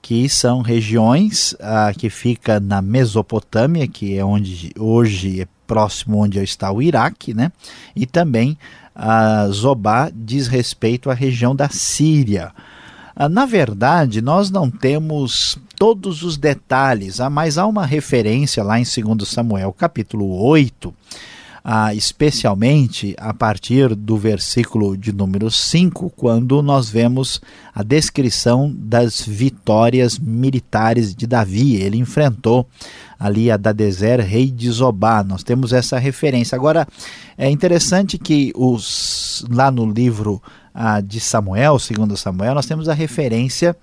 que 0.02 0.28
são 0.28 0.60
regiões 0.60 1.56
ah, 1.60 1.92
que 1.96 2.10
fica 2.10 2.60
na 2.60 2.82
Mesopotâmia, 2.82 3.88
que 3.88 4.18
é 4.18 4.22
onde 4.22 4.70
hoje 4.78 5.40
é 5.40 5.48
próximo 5.66 6.18
onde 6.18 6.42
está 6.42 6.70
o 6.70 6.80
Iraque, 6.80 7.34
né? 7.34 7.52
E 7.94 8.06
também 8.06 8.56
a 8.94 9.46
Zobá 9.48 10.10
diz 10.14 10.46
respeito 10.46 11.10
à 11.10 11.14
região 11.14 11.54
da 11.54 11.68
Síria. 11.68 12.52
Ah, 13.14 13.28
na 13.28 13.46
verdade, 13.46 14.20
nós 14.20 14.50
não 14.50 14.70
temos 14.70 15.58
todos 15.78 16.22
os 16.22 16.36
detalhes, 16.36 17.20
ah, 17.20 17.30
mas 17.30 17.58
há 17.58 17.66
uma 17.66 17.84
referência 17.84 18.62
lá 18.62 18.78
em 18.78 18.84
2 18.84 19.28
Samuel, 19.28 19.72
capítulo 19.72 20.42
8, 20.42 20.94
ah, 21.68 21.92
especialmente 21.92 23.16
a 23.18 23.34
partir 23.34 23.92
do 23.96 24.16
versículo 24.16 24.96
de 24.96 25.12
número 25.12 25.50
5, 25.50 26.10
quando 26.10 26.62
nós 26.62 26.88
vemos 26.88 27.40
a 27.74 27.82
descrição 27.82 28.72
das 28.72 29.22
vitórias 29.22 30.16
militares 30.16 31.12
de 31.12 31.26
Davi. 31.26 31.74
Ele 31.74 31.96
enfrentou 31.96 32.68
ali 33.18 33.50
a 33.50 33.56
Dadezer, 33.56 34.20
rei 34.20 34.48
de 34.48 34.70
Zobá. 34.70 35.24
Nós 35.24 35.42
temos 35.42 35.72
essa 35.72 35.98
referência. 35.98 36.54
Agora, 36.54 36.86
é 37.36 37.50
interessante 37.50 38.16
que 38.16 38.52
os, 38.54 39.44
lá 39.50 39.68
no 39.68 39.90
livro 39.90 40.40
ah, 40.72 41.00
de 41.00 41.18
Samuel, 41.18 41.80
segundo 41.80 42.16
Samuel, 42.16 42.54
nós 42.54 42.66
temos 42.66 42.88
a 42.88 42.94
referência 42.94 43.76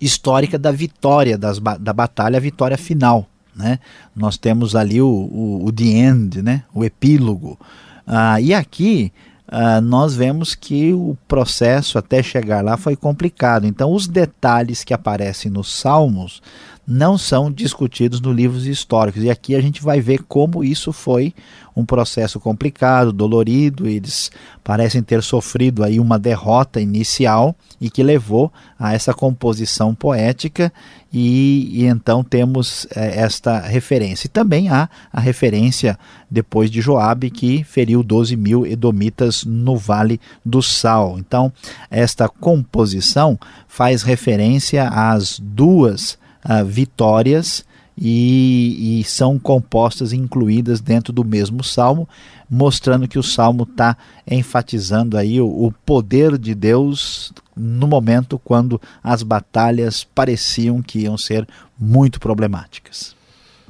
histórica 0.00 0.58
da 0.58 0.72
vitória 0.72 1.36
das, 1.36 1.58
da 1.58 1.92
batalha, 1.92 2.38
a 2.38 2.40
vitória 2.40 2.78
final. 2.78 3.28
Né? 3.54 3.78
Nós 4.14 4.36
temos 4.36 4.74
ali 4.74 5.00
o, 5.00 5.06
o, 5.06 5.64
o 5.66 5.72
The 5.72 5.84
End, 5.84 6.42
né? 6.42 6.64
o 6.74 6.84
epílogo. 6.84 7.58
Ah, 8.06 8.40
e 8.40 8.52
aqui 8.52 9.12
ah, 9.54 9.82
nós 9.82 10.14
vemos 10.14 10.54
que 10.54 10.94
o 10.94 11.16
processo 11.28 11.98
até 11.98 12.22
chegar 12.22 12.64
lá 12.64 12.78
foi 12.78 12.96
complicado. 12.96 13.66
Então, 13.66 13.92
os 13.92 14.06
detalhes 14.06 14.82
que 14.82 14.94
aparecem 14.94 15.50
nos 15.50 15.70
Salmos 15.70 16.40
não 16.86 17.16
são 17.16 17.50
discutidos 17.50 18.20
nos 18.20 18.34
livros 18.34 18.66
históricos. 18.66 19.22
E 19.22 19.30
aqui 19.30 19.54
a 19.54 19.60
gente 19.60 19.82
vai 19.82 20.00
ver 20.00 20.22
como 20.24 20.64
isso 20.64 20.92
foi 20.92 21.32
um 21.76 21.84
processo 21.84 22.40
complicado, 22.40 23.12
dolorido. 23.12 23.88
Eles 23.88 24.30
parecem 24.64 25.02
ter 25.02 25.22
sofrido 25.22 25.84
aí 25.84 26.00
uma 26.00 26.18
derrota 26.18 26.80
inicial 26.80 27.54
e 27.80 27.88
que 27.88 28.02
levou 28.02 28.52
a 28.78 28.92
essa 28.92 29.14
composição 29.14 29.94
poética. 29.94 30.72
E, 31.12 31.68
e 31.72 31.84
então 31.84 32.24
temos 32.24 32.86
é, 32.96 33.20
esta 33.20 33.60
referência. 33.60 34.26
E 34.26 34.30
também 34.30 34.68
há 34.68 34.88
a 35.12 35.20
referência 35.20 35.96
depois 36.28 36.70
de 36.70 36.80
Joabe 36.80 37.30
que 37.30 37.62
feriu 37.62 38.02
12 38.02 38.34
mil 38.36 38.66
edomitas 38.66 39.44
no 39.44 39.76
Vale 39.76 40.20
do 40.44 40.60
Sal. 40.62 41.16
Então, 41.18 41.52
esta 41.90 42.28
composição 42.28 43.38
faz 43.68 44.02
referência 44.02 44.88
às 44.88 45.38
duas 45.38 46.20
uh, 46.44 46.64
vitórias 46.64 47.64
e, 47.96 49.00
e, 49.00 49.04
são 49.04 49.38
compostas 49.38 50.12
e 50.12 50.16
incluídas 50.16 50.80
dentro 50.80 51.12
do 51.12 51.24
mesmo 51.24 51.62
salmo, 51.62 52.08
mostrando 52.48 53.06
que 53.06 53.18
o 53.18 53.22
salmo 53.22 53.64
está 53.64 53.96
enfatizando 54.26 55.16
aí 55.16 55.40
o, 55.40 55.46
o, 55.46 55.72
poder 55.84 56.38
de 56.38 56.54
Deus 56.54 57.32
no 57.54 57.86
momento 57.86 58.38
quando 58.38 58.80
as 59.02 59.22
batalhas 59.22 60.04
pareciam 60.04 60.82
que 60.82 61.00
iam 61.00 61.18
ser 61.18 61.46
muito 61.78 62.18
problemáticas. 62.18 63.14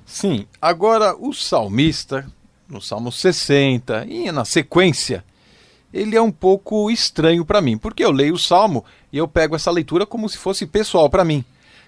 Sim, 0.07 0.47
agora 0.61 1.17
o 1.17 1.33
salmista, 1.33 2.27
no 2.69 2.81
Salmo 2.81 3.11
60 3.11 4.07
e 4.07 4.31
na 4.31 4.45
sequência, 4.45 5.25
ele 5.93 6.17
é 6.17 6.23
um 6.23 6.33
pouco 6.33 6.91
estranho 6.91 7.45
para 7.45 7.61
mim, 7.61 7.77
porque 7.77 8.05
eu 8.05 8.11
leio 8.11 8.35
o 8.35 8.39
salmo 8.39 8.85
e 9.13 9.19
eu 9.19 9.29
pego 9.29 9.57
essa 9.57 9.71
leitura 9.71 10.07
como 10.07 10.29
se 10.29 10.39
fosse 10.39 10.67
pessoal 10.67 11.11
para 11.11 11.25
mim. 11.25 11.45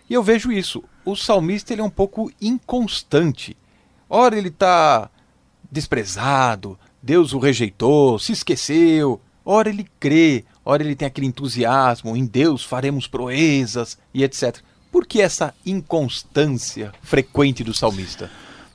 E 0.08 0.14
eu 0.14 0.22
vejo 0.22 0.52
isso. 0.52 0.82
O 1.04 1.16
salmista 1.16 1.72
ele 1.72 1.80
é 1.80 1.84
um 1.84 1.90
pouco 1.90 2.30
inconstante. 2.40 3.56
Ora 4.08 4.36
ele 4.36 4.48
está 4.48 5.10
desprezado, 5.70 6.78
Deus 7.02 7.32
o 7.32 7.38
rejeitou, 7.38 8.18
se 8.18 8.32
esqueceu. 8.32 9.20
Ora 9.44 9.68
ele 9.68 9.86
crê, 10.00 10.44
ora 10.64 10.82
ele 10.82 10.96
tem 10.96 11.06
aquele 11.06 11.26
entusiasmo, 11.26 12.16
em 12.16 12.24
Deus 12.24 12.64
faremos 12.64 13.06
proezas 13.06 13.98
e 14.12 14.24
etc. 14.24 14.58
Por 14.90 15.06
que 15.06 15.20
essa 15.20 15.52
inconstância 15.66 16.92
frequente 17.02 17.62
do 17.62 17.74
salmista? 17.74 18.30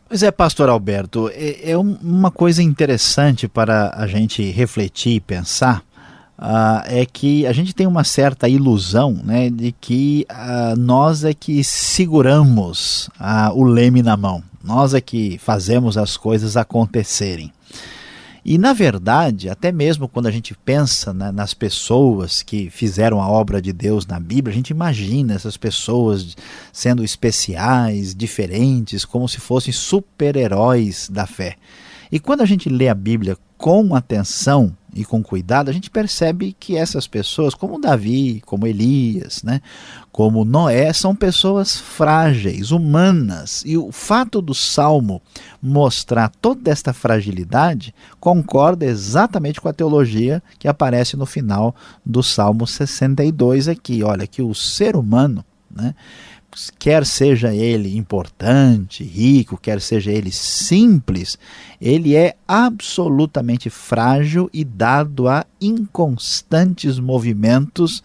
Pois 0.08 0.22
é, 0.22 0.32
pastor 0.32 0.70
Alberto, 0.70 1.30
é, 1.34 1.72
é 1.72 1.78
uma 1.78 2.30
coisa 2.30 2.62
interessante 2.62 3.48
para 3.48 3.94
a 3.96 4.06
gente 4.06 4.44
refletir 4.52 5.16
e 5.16 5.20
pensar, 5.22 5.84
uh, 6.40 6.82
é 6.86 7.06
que 7.06 7.46
a 7.46 7.52
gente 7.52 7.76
tem 7.76 7.86
uma 7.86 8.04
certa 8.04 8.48
ilusão 8.48 9.20
né, 9.24 9.50
de 9.50 9.74
que 9.74 10.26
uh, 10.32 10.80
nós 10.80 11.24
é 11.24 11.34
que 11.34 11.64
seguramos 11.64 13.10
uh, 13.20 13.54
o 13.54 13.64
leme 13.64 14.02
na 14.02 14.16
mão, 14.16 14.42
nós 14.64 14.94
é 14.94 15.02
que 15.02 15.38
fazemos 15.38 15.98
as 15.98 16.16
coisas 16.16 16.56
acontecerem. 16.56 17.52
E 18.44 18.58
na 18.58 18.72
verdade, 18.72 19.50
até 19.50 19.70
mesmo 19.70 20.08
quando 20.08 20.28
a 20.28 20.32
gente 20.32 20.56
pensa 20.66 21.14
né, 21.14 21.30
nas 21.30 21.54
pessoas 21.54 22.42
que 22.42 22.70
fizeram 22.70 23.22
a 23.22 23.28
obra 23.28 23.62
de 23.62 23.74
Deus 23.74 24.08
na 24.08 24.18
Bíblia, 24.18 24.54
a 24.54 24.56
gente 24.56 24.70
imagina 24.70 25.34
essas 25.34 25.58
pessoas 25.58 26.36
sendo 26.72 27.04
especiais, 27.04 28.16
diferentes, 28.16 29.04
como 29.04 29.28
se 29.28 29.40
fossem 29.40 29.74
super-heróis 29.74 31.10
da 31.12 31.28
fé. 31.28 31.58
E 32.12 32.20
quando 32.20 32.42
a 32.42 32.46
gente 32.46 32.70
lê 32.70 32.88
a 32.88 32.96
Bíblia 32.96 33.38
com 33.58 33.94
atenção 33.94 34.76
e 34.94 35.06
com 35.06 35.22
cuidado, 35.22 35.70
a 35.70 35.74
gente 35.74 35.90
percebe 35.90 36.56
que 36.60 36.76
essas 36.76 37.08
pessoas, 37.08 37.54
como 37.54 37.80
Davi, 37.80 38.42
como 38.46 38.66
Elias, 38.66 39.44
né, 39.44 39.62
como 40.12 40.44
Noé, 40.44 40.92
são 40.92 41.16
pessoas 41.16 41.78
frágeis, 41.78 42.72
humanas. 42.72 43.64
E 43.66 43.78
o 43.78 43.92
fato 43.92 44.42
do 44.42 44.54
salmo 44.54 45.22
mostrar 45.62 46.30
toda 46.42 46.72
esta 46.72 46.92
fragilidade 46.94 47.94
concorda 48.20 48.86
exatamente 48.86 49.62
com 49.62 49.70
a 49.70 49.74
teologia 49.74 50.42
que 50.58 50.68
aparece 50.68 51.16
no 51.16 51.26
final 51.26 51.76
do 52.06 52.24
Salmo 52.24 52.66
62 52.66 53.68
aqui. 53.68 54.04
Olha, 54.04 54.26
que 54.26 54.42
o 54.42 54.54
ser 54.56 54.96
humano, 54.96 55.46
né, 55.70 55.94
quer 56.78 57.06
seja 57.06 57.54
ele 57.54 57.98
importante, 57.98 59.04
rico, 59.04 59.58
quer 59.58 59.80
seja 59.80 60.12
ele 60.12 60.32
simples, 60.32 61.38
ele 61.80 62.16
é 62.16 62.36
absolutamente 62.48 63.70
frágil 63.70 64.50
e 64.54 64.64
dado 64.64 65.28
a 65.28 65.46
inconstantes 65.62 67.00
movimentos. 67.00 68.04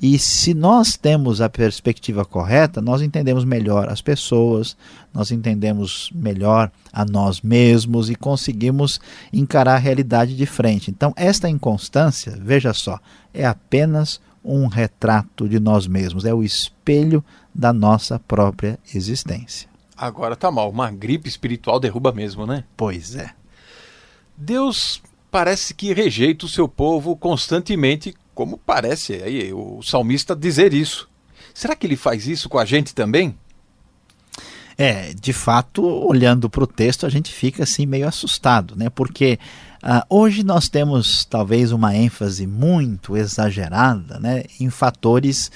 E 0.00 0.18
se 0.18 0.52
nós 0.52 0.96
temos 0.96 1.40
a 1.40 1.48
perspectiva 1.48 2.24
correta, 2.24 2.82
nós 2.82 3.00
entendemos 3.00 3.44
melhor 3.44 3.88
as 3.88 4.02
pessoas, 4.02 4.76
nós 5.12 5.30
entendemos 5.30 6.10
melhor 6.14 6.70
a 6.92 7.04
nós 7.04 7.40
mesmos 7.40 8.10
e 8.10 8.14
conseguimos 8.14 9.00
encarar 9.32 9.76
a 9.76 9.78
realidade 9.78 10.36
de 10.36 10.46
frente. 10.46 10.90
Então, 10.90 11.12
esta 11.16 11.48
inconstância, 11.48 12.38
veja 12.38 12.74
só, 12.74 13.00
é 13.32 13.46
apenas 13.46 14.20
um 14.44 14.66
retrato 14.68 15.48
de 15.48 15.58
nós 15.58 15.88
mesmos, 15.88 16.24
é 16.24 16.32
o 16.32 16.44
espelho 16.44 17.24
da 17.56 17.72
nossa 17.72 18.18
própria 18.18 18.78
existência. 18.94 19.68
Agora 19.96 20.36
tá 20.36 20.50
mal, 20.50 20.68
uma 20.68 20.90
gripe 20.90 21.26
espiritual 21.26 21.80
derruba 21.80 22.12
mesmo, 22.12 22.46
né? 22.46 22.64
Pois 22.76 23.14
é. 23.14 23.30
Deus 24.36 25.02
parece 25.30 25.72
que 25.72 25.94
rejeita 25.94 26.44
o 26.44 26.48
seu 26.48 26.68
povo 26.68 27.16
constantemente, 27.16 28.14
como 28.34 28.58
parece 28.58 29.14
aí 29.14 29.52
o 29.54 29.82
salmista 29.82 30.36
dizer 30.36 30.74
isso. 30.74 31.08
Será 31.54 31.74
que 31.74 31.86
ele 31.86 31.96
faz 31.96 32.26
isso 32.26 32.48
com 32.50 32.58
a 32.58 32.66
gente 32.66 32.94
também? 32.94 33.34
É, 34.76 35.14
de 35.14 35.32
fato, 35.32 35.82
olhando 35.82 36.50
para 36.50 36.64
o 36.64 36.66
texto, 36.66 37.06
a 37.06 37.08
gente 37.08 37.32
fica 37.32 37.62
assim 37.62 37.86
meio 37.86 38.06
assustado, 38.06 38.76
né? 38.76 38.90
Porque 38.90 39.38
uh, 39.82 40.04
hoje 40.14 40.44
nós 40.44 40.68
temos 40.68 41.24
talvez 41.24 41.72
uma 41.72 41.96
ênfase 41.96 42.46
muito 42.46 43.16
exagerada 43.16 44.20
né, 44.20 44.44
em 44.60 44.68
fatores 44.68 45.50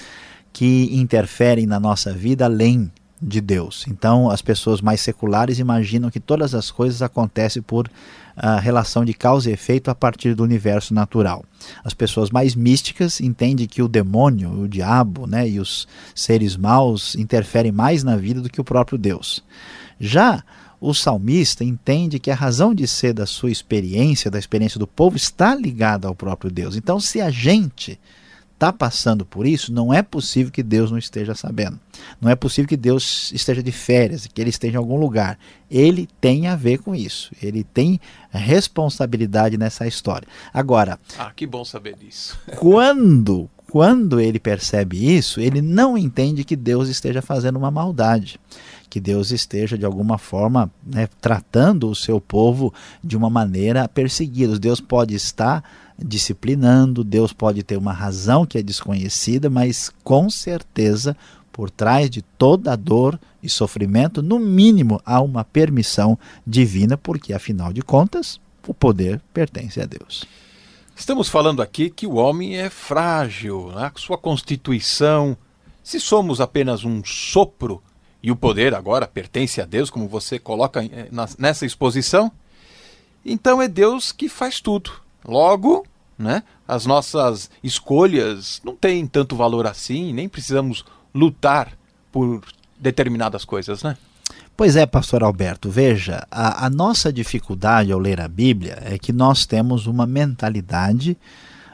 que 0.53 0.89
interferem 0.91 1.65
na 1.65 1.79
nossa 1.79 2.13
vida 2.13 2.45
além 2.45 2.91
de 3.21 3.39
Deus. 3.39 3.85
Então, 3.87 4.29
as 4.29 4.41
pessoas 4.41 4.81
mais 4.81 4.99
seculares 4.99 5.59
imaginam 5.59 6.09
que 6.09 6.19
todas 6.19 6.55
as 6.55 6.71
coisas 6.71 7.03
acontecem 7.03 7.61
por 7.61 7.87
uh, 7.87 8.59
relação 8.59 9.05
de 9.05 9.13
causa 9.13 9.49
e 9.49 9.53
efeito 9.53 9.91
a 9.91 9.95
partir 9.95 10.33
do 10.33 10.43
universo 10.43 10.93
natural. 10.93 11.45
As 11.83 11.93
pessoas 11.93 12.31
mais 12.31 12.55
místicas 12.55 13.21
entendem 13.21 13.67
que 13.67 13.83
o 13.83 13.87
demônio, 13.87 14.51
o 14.63 14.67
diabo 14.67 15.27
né, 15.27 15.47
e 15.47 15.59
os 15.59 15.87
seres 16.15 16.57
maus 16.57 17.13
interferem 17.15 17.71
mais 17.71 18.03
na 18.03 18.17
vida 18.17 18.41
do 18.41 18.49
que 18.49 18.59
o 18.59 18.65
próprio 18.65 18.97
Deus. 18.97 19.43
Já 19.99 20.43
o 20.79 20.95
salmista 20.95 21.63
entende 21.63 22.17
que 22.17 22.31
a 22.31 22.35
razão 22.35 22.73
de 22.73 22.87
ser 22.87 23.13
da 23.13 23.27
sua 23.27 23.51
experiência, 23.51 24.31
da 24.31 24.39
experiência 24.39 24.79
do 24.79 24.87
povo, 24.87 25.15
está 25.15 25.53
ligada 25.53 26.07
ao 26.07 26.15
próprio 26.15 26.49
Deus. 26.49 26.75
Então, 26.75 26.99
se 26.99 27.21
a 27.21 27.29
gente 27.29 27.99
está 28.61 28.71
passando 28.71 29.25
por 29.25 29.47
isso, 29.47 29.73
não 29.73 29.91
é 29.91 30.03
possível 30.03 30.51
que 30.51 30.61
Deus 30.61 30.91
não 30.91 30.97
esteja 30.99 31.33
sabendo. 31.33 31.79
Não 32.21 32.29
é 32.29 32.35
possível 32.35 32.69
que 32.69 32.77
Deus 32.77 33.31
esteja 33.31 33.63
de 33.63 33.71
férias, 33.71 34.27
que 34.27 34.39
ele 34.39 34.51
esteja 34.51 34.75
em 34.75 34.77
algum 34.77 34.97
lugar. 34.97 35.39
Ele 35.69 36.07
tem 36.19 36.45
a 36.45 36.55
ver 36.55 36.77
com 36.77 36.93
isso. 36.93 37.31
Ele 37.41 37.63
tem 37.63 37.99
responsabilidade 38.29 39.57
nessa 39.57 39.87
história. 39.87 40.27
Agora. 40.53 40.99
Ah, 41.17 41.31
que 41.35 41.47
bom 41.47 41.65
saber 41.65 41.95
disso. 41.95 42.39
quando, 42.59 43.49
quando 43.71 44.19
ele 44.19 44.39
percebe 44.39 45.11
isso, 45.17 45.41
ele 45.41 45.59
não 45.59 45.97
entende 45.97 46.43
que 46.43 46.55
Deus 46.55 46.87
esteja 46.87 47.21
fazendo 47.21 47.57
uma 47.57 47.71
maldade 47.71 48.39
que 48.91 48.99
Deus 48.99 49.31
esteja 49.31 49.77
de 49.77 49.85
alguma 49.85 50.17
forma 50.17 50.69
né, 50.85 51.07
tratando 51.21 51.89
o 51.89 51.95
seu 51.95 52.19
povo 52.19 52.73
de 53.01 53.15
uma 53.15 53.29
maneira 53.29 53.87
perseguida. 53.87 54.59
Deus 54.59 54.81
pode 54.81 55.15
estar 55.15 55.63
disciplinando, 56.03 57.03
Deus 57.03 57.33
pode 57.33 57.63
ter 57.63 57.77
uma 57.77 57.93
razão 57.93 58.45
que 58.45 58.57
é 58.57 58.63
desconhecida, 58.63 59.49
mas 59.49 59.91
com 60.03 60.29
certeza 60.29 61.15
por 61.51 61.69
trás 61.69 62.09
de 62.09 62.21
toda 62.21 62.75
dor 62.75 63.19
e 63.43 63.49
sofrimento, 63.49 64.21
no 64.21 64.39
mínimo 64.39 65.01
há 65.05 65.21
uma 65.21 65.43
permissão 65.43 66.17
divina, 66.45 66.97
porque 66.97 67.33
afinal 67.33 67.73
de 67.73 67.81
contas, 67.81 68.39
o 68.67 68.73
poder 68.73 69.21
pertence 69.33 69.81
a 69.81 69.85
Deus. 69.85 70.23
Estamos 70.95 71.27
falando 71.29 71.61
aqui 71.61 71.89
que 71.89 72.05
o 72.05 72.15
homem 72.15 72.57
é 72.57 72.69
frágil, 72.69 73.71
né? 73.75 73.91
sua 73.95 74.17
constituição. 74.17 75.35
Se 75.83 75.99
somos 75.99 76.39
apenas 76.39 76.83
um 76.85 77.03
sopro 77.03 77.81
e 78.21 78.31
o 78.31 78.35
poder 78.35 78.75
agora 78.75 79.07
pertence 79.07 79.59
a 79.59 79.65
Deus, 79.65 79.89
como 79.89 80.07
você 80.07 80.37
coloca 80.37 80.83
eh, 80.83 81.09
nessa 81.39 81.65
exposição, 81.65 82.31
então 83.25 83.61
é 83.61 83.67
Deus 83.67 84.11
que 84.11 84.29
faz 84.29 84.61
tudo. 84.61 84.91
Logo, 85.25 85.85
né? 86.21 86.43
As 86.67 86.85
nossas 86.85 87.49
escolhas 87.63 88.61
não 88.63 88.75
têm 88.75 89.05
tanto 89.05 89.35
valor 89.35 89.67
assim, 89.67 90.13
nem 90.13 90.29
precisamos 90.29 90.85
lutar 91.13 91.73
por 92.11 92.41
determinadas 92.79 93.43
coisas, 93.43 93.83
né? 93.83 93.97
Pois 94.55 94.75
é, 94.75 94.85
pastor 94.85 95.23
Alberto, 95.23 95.69
veja, 95.69 96.25
a, 96.29 96.65
a 96.65 96.69
nossa 96.69 97.11
dificuldade 97.11 97.91
ao 97.91 97.99
ler 97.99 98.21
a 98.21 98.27
Bíblia 98.27 98.77
é 98.83 98.97
que 98.97 99.11
nós 99.11 99.45
temos 99.45 99.87
uma 99.87 100.05
mentalidade 100.05 101.17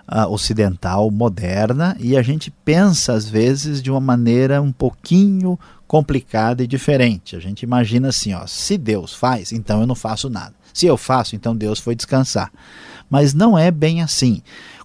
uh, 0.08 0.32
ocidental, 0.32 1.12
moderna, 1.12 1.98
e 2.00 2.16
a 2.16 2.22
gente 2.22 2.50
pensa 2.50 3.14
às 3.14 3.28
vezes 3.28 3.82
de 3.82 3.92
uma 3.92 4.00
maneira 4.00 4.62
um 4.62 4.72
pouquinho 4.72 5.60
complicada 5.86 6.64
e 6.64 6.68
diferente. 6.68 7.36
A 7.36 7.40
gente 7.40 7.64
imagina 7.64 8.10
assim, 8.10 8.34
ó, 8.34 8.46
se 8.48 8.78
Deus 8.78 9.14
faz, 9.14 9.52
então 9.52 9.82
eu 9.82 9.88
não 9.88 9.96
faço 9.96 10.30
nada. 10.30 10.54
Se 10.74 10.86
eu 10.86 10.96
faço, 10.96 11.36
então 11.36 11.56
Deus 11.56 11.80
foi 11.80 11.96
descansar. 11.96 12.52
Mas 13.10 13.34
não 13.34 13.58
é 13.58 13.72
bem 13.72 14.02
assim. 14.02 14.42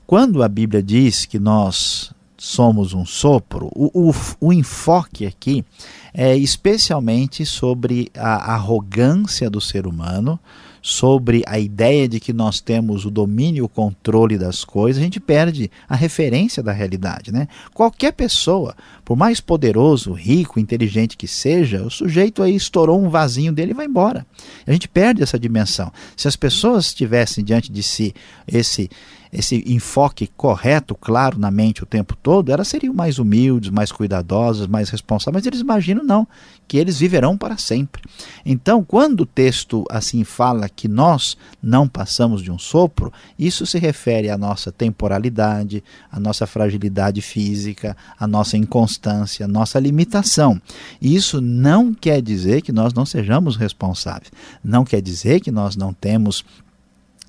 Quando 0.06 0.42
a 0.42 0.48
Bíblia 0.48 0.82
diz 0.82 1.24
que 1.24 1.38
nós 1.38 2.12
somos 2.37 2.92
um 2.92 3.06
sopro, 3.06 3.70
o, 3.74 4.11
o, 4.11 4.14
o 4.40 4.52
enfoque 4.52 5.26
aqui 5.26 5.64
é 6.12 6.37
especialmente 6.37 7.46
sobre 7.46 8.11
a 8.16 8.52
arrogância 8.52 9.48
do 9.48 9.61
ser 9.61 9.87
humano, 9.87 10.38
sobre 10.82 11.44
a 11.46 11.60
ideia 11.60 12.08
de 12.08 12.18
que 12.18 12.32
nós 12.32 12.60
temos 12.60 13.06
o 13.06 13.10
domínio 13.10 13.60
e 13.60 13.62
o 13.62 13.68
controle 13.68 14.36
das 14.36 14.64
coisas, 14.64 15.00
a 15.00 15.04
gente 15.04 15.20
perde 15.20 15.70
a 15.88 15.94
referência 15.94 16.60
da 16.60 16.72
realidade. 16.72 17.30
Né? 17.30 17.46
Qualquer 17.72 18.12
pessoa, 18.12 18.74
por 19.04 19.16
mais 19.16 19.40
poderoso, 19.40 20.12
rico, 20.12 20.58
inteligente 20.58 21.16
que 21.16 21.28
seja, 21.28 21.84
o 21.84 21.90
sujeito 21.90 22.42
aí 22.42 22.56
estourou 22.56 23.00
um 23.00 23.08
vasinho 23.08 23.52
dele 23.52 23.70
e 23.70 23.74
vai 23.74 23.86
embora. 23.86 24.26
A 24.66 24.72
gente 24.72 24.88
perde 24.88 25.22
essa 25.22 25.38
dimensão. 25.38 25.92
Se 26.16 26.26
as 26.26 26.34
pessoas 26.34 26.92
tivessem 26.92 27.44
diante 27.44 27.70
de 27.70 27.82
si 27.82 28.12
esse 28.46 28.90
esse 29.32 29.64
enfoque 29.66 30.26
correto, 30.36 30.94
claro, 30.94 31.38
na 31.38 31.50
mente 31.50 31.82
o 31.82 31.86
tempo 31.86 32.14
todo, 32.22 32.52
elas 32.52 32.68
seriam 32.68 32.92
mais 32.92 33.18
humildes, 33.18 33.70
mais 33.70 33.90
cuidadosas, 33.90 34.66
mais 34.66 34.90
responsáveis, 34.90 35.42
mas 35.42 35.46
eles 35.46 35.60
imaginam 35.60 36.04
não, 36.04 36.28
que 36.68 36.76
eles 36.76 36.98
viverão 36.98 37.36
para 37.36 37.56
sempre. 37.56 38.02
Então, 38.44 38.84
quando 38.84 39.22
o 39.22 39.26
texto 39.26 39.84
assim 39.90 40.22
fala 40.22 40.68
que 40.68 40.86
nós 40.86 41.36
não 41.62 41.88
passamos 41.88 42.42
de 42.42 42.50
um 42.50 42.58
sopro, 42.58 43.10
isso 43.38 43.64
se 43.64 43.78
refere 43.78 44.28
à 44.28 44.36
nossa 44.36 44.70
temporalidade, 44.70 45.82
à 46.10 46.20
nossa 46.20 46.46
fragilidade 46.46 47.22
física, 47.22 47.96
à 48.20 48.26
nossa 48.26 48.58
inconstância, 48.58 49.46
à 49.46 49.48
nossa 49.48 49.80
limitação. 49.80 50.60
E 51.00 51.14
isso 51.14 51.40
não 51.40 51.94
quer 51.94 52.20
dizer 52.20 52.60
que 52.60 52.70
nós 52.70 52.92
não 52.92 53.06
sejamos 53.06 53.56
responsáveis, 53.56 54.30
não 54.62 54.84
quer 54.84 55.00
dizer 55.00 55.40
que 55.40 55.50
nós 55.50 55.74
não 55.74 55.94
temos 55.94 56.44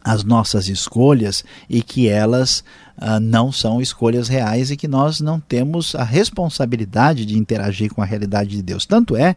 as 0.03 0.23
nossas 0.23 0.67
escolhas 0.67 1.45
e 1.69 1.81
que 1.81 2.09
elas 2.09 2.63
uh, 2.97 3.19
não 3.21 3.51
são 3.51 3.81
escolhas 3.81 4.27
reais 4.27 4.69
e 4.69 4.75
que 4.75 4.87
nós 4.87 5.21
não 5.21 5.39
temos 5.39 5.95
a 5.95 6.03
responsabilidade 6.03 7.25
de 7.25 7.37
interagir 7.37 7.93
com 7.93 8.01
a 8.01 8.05
realidade 8.05 8.49
de 8.49 8.61
Deus. 8.61 8.85
Tanto 8.85 9.15
é 9.15 9.35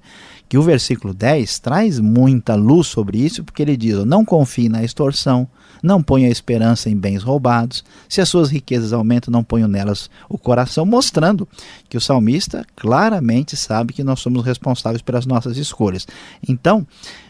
que 0.48 0.58
o 0.58 0.62
versículo 0.62 1.14
10 1.14 1.58
traz 1.60 2.00
muita 2.00 2.54
luz 2.54 2.88
sobre 2.88 3.18
isso, 3.18 3.44
porque 3.44 3.62
ele 3.62 3.76
diz: 3.76 4.04
Não 4.04 4.24
confie 4.24 4.68
na 4.68 4.82
extorsão, 4.82 5.48
não 5.82 6.02
ponha 6.02 6.28
esperança 6.28 6.90
em 6.90 6.96
bens 6.96 7.22
roubados, 7.22 7.84
se 8.08 8.20
as 8.20 8.28
suas 8.28 8.50
riquezas 8.50 8.92
aumentam, 8.92 9.30
não 9.30 9.44
ponha 9.44 9.68
nelas 9.68 10.10
o 10.28 10.38
coração, 10.38 10.84
mostrando 10.84 11.48
que 11.88 11.96
o 11.96 12.00
salmista 12.00 12.66
claramente 12.74 13.56
sabe 13.56 13.92
que 13.92 14.04
nós 14.04 14.20
somos 14.20 14.44
responsáveis 14.44 15.02
pelas 15.02 15.26
nossas 15.26 15.56
escolhas. 15.56 16.06
Então, 16.48 16.86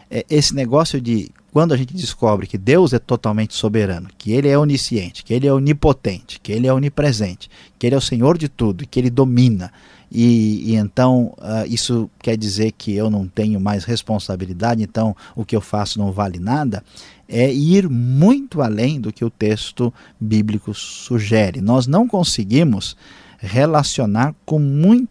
é, 0.09 0.25
esse 0.29 0.55
negócio 0.55 1.01
de 1.01 1.29
quando 1.57 1.73
a 1.73 1.77
gente 1.77 1.95
descobre 1.95 2.45
que 2.45 2.55
Deus 2.55 2.93
é 2.93 2.99
totalmente 2.99 3.55
soberano, 3.55 4.09
que 4.15 4.31
Ele 4.31 4.47
é 4.47 4.55
onisciente, 4.55 5.23
que 5.23 5.33
Ele 5.33 5.47
é 5.47 5.51
onipotente, 5.51 6.39
que 6.39 6.51
Ele 6.51 6.67
é 6.67 6.71
onipresente, 6.71 7.49
que 7.79 7.87
Ele 7.87 7.95
é 7.95 7.97
o 7.97 8.01
Senhor 8.01 8.37
de 8.37 8.47
tudo, 8.47 8.87
que 8.87 8.99
Ele 8.99 9.09
domina, 9.09 9.73
e, 10.11 10.61
e 10.71 10.75
então 10.75 11.33
uh, 11.39 11.65
isso 11.67 12.11
quer 12.19 12.37
dizer 12.37 12.73
que 12.73 12.93
eu 12.93 13.09
não 13.09 13.27
tenho 13.27 13.59
mais 13.59 13.85
responsabilidade, 13.85 14.83
então 14.83 15.15
o 15.35 15.43
que 15.43 15.55
eu 15.55 15.59
faço 15.59 15.97
não 15.97 16.11
vale 16.11 16.37
nada, 16.37 16.83
é 17.27 17.51
ir 17.51 17.89
muito 17.89 18.61
além 18.61 19.01
do 19.01 19.11
que 19.11 19.25
o 19.25 19.29
texto 19.31 19.91
bíblico 20.19 20.75
sugere. 20.75 21.59
Nós 21.59 21.87
não 21.87 22.07
conseguimos 22.07 22.95
relacionar 23.39 24.35
com 24.45 24.59
muito 24.59 25.09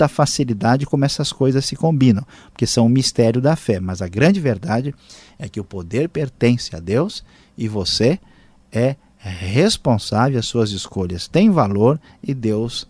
muita 0.00 0.08
facilidade 0.08 0.86
como 0.86 1.04
essas 1.04 1.30
coisas 1.30 1.64
se 1.66 1.76
combinam, 1.76 2.26
porque 2.50 2.66
são 2.66 2.86
o 2.86 2.88
mistério 2.88 3.40
da 3.40 3.54
fé. 3.54 3.78
Mas 3.78 4.00
a 4.00 4.08
grande 4.08 4.40
verdade 4.40 4.94
é 5.38 5.46
que 5.48 5.60
o 5.60 5.64
poder 5.64 6.08
pertence 6.08 6.74
a 6.74 6.80
Deus 6.80 7.22
e 7.56 7.68
você 7.68 8.18
é 8.72 8.96
responsável, 9.18 10.38
as 10.38 10.46
suas 10.46 10.70
escolhas 10.70 11.28
têm 11.28 11.50
valor 11.50 12.00
e 12.22 12.32
Deus 12.32 12.88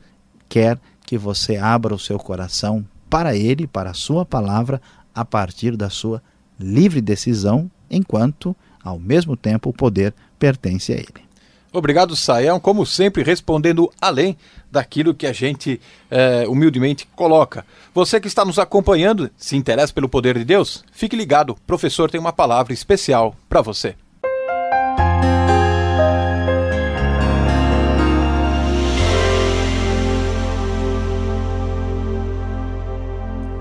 quer 0.49 0.79
que 1.05 1.19
você 1.19 1.57
abra 1.57 1.93
o 1.93 1.99
seu 1.99 2.19
coração 2.19 2.87
para 3.09 3.35
Ele, 3.35 3.67
para 3.67 3.91
a 3.91 3.95
Sua 3.95 4.25
palavra, 4.25 4.81
a 5.13 5.25
partir 5.25 5.77
da 5.77 5.91
sua 5.91 6.23
livre 6.57 7.01
decisão, 7.01 7.69
enquanto, 7.91 8.55
ao 8.85 9.01
mesmo 9.01 9.37
tempo, 9.37 9.71
o 9.71 9.73
poder 9.73 10.15
pertence 10.39 10.93
a 10.93 10.97
Ele. 10.97 11.30
Obrigado, 11.73 12.17
Saião, 12.17 12.59
como 12.59 12.85
sempre, 12.85 13.23
respondendo 13.23 13.93
além 14.01 14.37
daquilo 14.71 15.15
que 15.15 15.27
a 15.27 15.33
gente 15.33 15.81
é, 16.11 16.45
humildemente 16.49 17.07
coloca. 17.15 17.65
Você 17.95 18.21
que 18.21 18.27
está 18.27 18.45
nos 18.45 18.59
acompanhando, 18.59 19.31
se 19.37 19.57
interessa 19.57 19.93
pelo 19.93 20.09
poder 20.09 20.37
de 20.37 20.45
Deus, 20.45 20.85
fique 20.91 21.15
ligado, 21.15 21.51
o 21.51 21.61
professor 21.67 22.11
tem 22.11 22.21
uma 22.21 22.33
palavra 22.33 22.73
especial 22.73 23.37
para 23.49 23.63
você. 23.63 23.95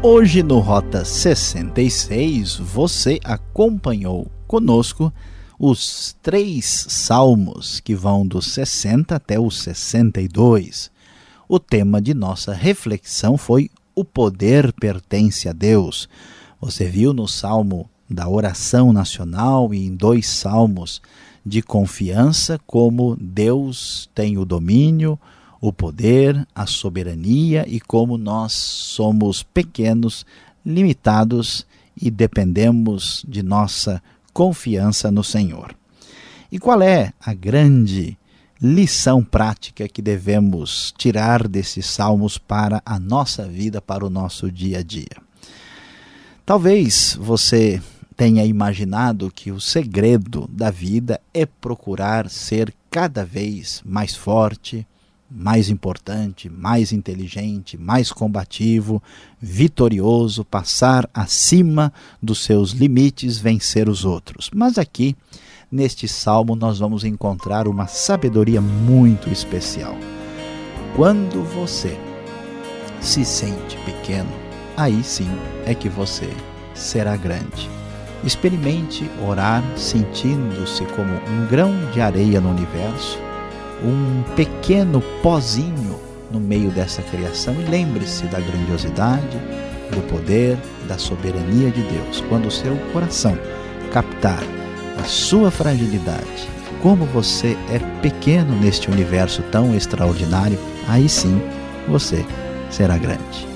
Hoje 0.02 0.42
no 0.42 0.60
Rota 0.60 1.06
66, 1.06 2.56
você 2.56 3.20
acompanhou 3.24 4.32
conosco 4.48 5.14
os 5.60 6.16
três 6.24 6.86
salmos 6.88 7.82
que 7.82 7.94
vão 7.94 8.26
dos 8.26 8.54
60 8.54 9.14
até 9.14 9.38
os 9.38 9.60
62. 9.60 10.90
O 11.50 11.60
tema 11.60 12.02
de 12.02 12.14
nossa 12.14 12.54
reflexão 12.54 13.38
foi 13.38 13.70
o 13.94 14.06
poder 14.06 14.72
pertence 14.72 15.50
a 15.50 15.52
Deus. 15.52 16.08
Você 16.62 16.86
viu 16.86 17.14
no 17.14 17.28
salmo 17.28 17.90
da 18.10 18.30
oração 18.30 18.94
nacional 18.94 19.74
e 19.74 19.86
em 19.86 19.94
dois 19.94 20.28
salmos 20.28 21.02
de 21.46 21.62
confiança 21.62 22.58
como 22.66 23.18
Deus 23.20 24.10
tem 24.16 24.38
o 24.38 24.46
domínio, 24.46 25.20
o 25.60 25.74
poder, 25.74 26.48
a 26.56 26.66
soberania 26.66 27.66
e 27.68 27.82
como 27.82 28.18
nós 28.18 28.54
somos 28.54 29.44
pequenos, 29.44 30.26
limitados 30.66 31.66
e 32.02 32.10
dependemos 32.10 33.26
de 33.28 33.44
nossa 33.44 34.02
confiança 34.40 35.12
no 35.12 35.22
Senhor. 35.22 35.76
E 36.50 36.58
qual 36.58 36.82
é 36.82 37.12
a 37.20 37.34
grande 37.34 38.18
lição 38.62 39.22
prática 39.22 39.86
que 39.86 40.02
devemos 40.02 40.94
tirar 40.98 41.46
desses 41.46 41.86
salmos 41.86 42.38
para 42.38 42.82
a 42.86 42.98
nossa 42.98 43.46
vida, 43.46 43.82
para 43.82 44.06
o 44.06 44.10
nosso 44.10 44.50
dia 44.50 44.80
a 44.80 44.82
dia? 44.82 45.18
Talvez 46.46 47.18
você 47.20 47.82
tenha 48.16 48.46
imaginado 48.46 49.30
que 49.30 49.52
o 49.52 49.60
segredo 49.60 50.48
da 50.50 50.72
vida 50.72 51.20
é 51.34 51.46
procurar 51.46 52.30
ser 52.30 52.74
cada 52.90 53.26
vez 53.26 53.82
mais 53.86 54.16
forte, 54.16 54.88
mais 55.30 55.70
importante, 55.70 56.50
mais 56.50 56.92
inteligente, 56.92 57.78
mais 57.78 58.12
combativo, 58.12 59.02
vitorioso, 59.40 60.44
passar 60.44 61.08
acima 61.14 61.94
dos 62.22 62.44
seus 62.44 62.72
limites, 62.72 63.38
vencer 63.38 63.88
os 63.88 64.06
outros. 64.06 64.50
Mas 64.54 64.78
aqui, 64.78 65.16
neste 65.72 66.08
salmo, 66.08 66.56
nós 66.56 66.80
vamos 66.80 67.04
encontrar 67.04 67.68
uma 67.68 67.86
sabedoria 67.86 68.60
muito 68.60 69.30
especial. 69.30 69.96
Quando 70.96 71.44
você 71.44 71.96
se 73.00 73.24
sente 73.24 73.78
pequeno, 73.86 74.32
aí 74.76 75.04
sim 75.04 75.30
é 75.66 75.76
que 75.76 75.88
você 75.88 76.28
será 76.74 77.16
grande. 77.16 77.70
Experimente 78.24 79.10
orar 79.26 79.64
sentindo-se 79.78 80.84
como 80.96 81.14
um 81.14 81.48
grão 81.48 81.72
de 81.94 82.02
areia 82.02 82.42
no 82.42 82.50
universo, 82.50 83.18
um 83.84 84.24
pequeno 84.36 85.02
pozinho 85.22 86.00
no 86.32 86.40
meio 86.40 86.70
dessa 86.70 87.02
criação 87.02 87.56
e 87.60 87.70
lembre-se 87.70 88.26
da 88.26 88.40
grandiosidade, 88.40 89.38
do 89.92 90.02
poder, 90.08 90.58
da 90.88 90.98
soberania 90.98 91.72
de 91.72 91.82
Deus. 91.84 92.22
Quando 92.30 92.48
o 92.48 92.52
seu 92.52 92.76
coração 92.94 93.38
captar 93.92 94.44
a 95.00 95.04
sua 95.04 95.50
fragilidade, 95.50 96.50
como 96.82 97.06
você 97.06 97.58
é 97.70 97.80
pequeno 98.02 98.56
neste 98.56 98.90
universo 98.90 99.42
tão 99.52 99.76
extraordinário, 99.76 100.60
aí 100.88 101.10
sim 101.10 101.42
você 101.88 102.24
será 102.70 102.98
grande. 102.98 103.49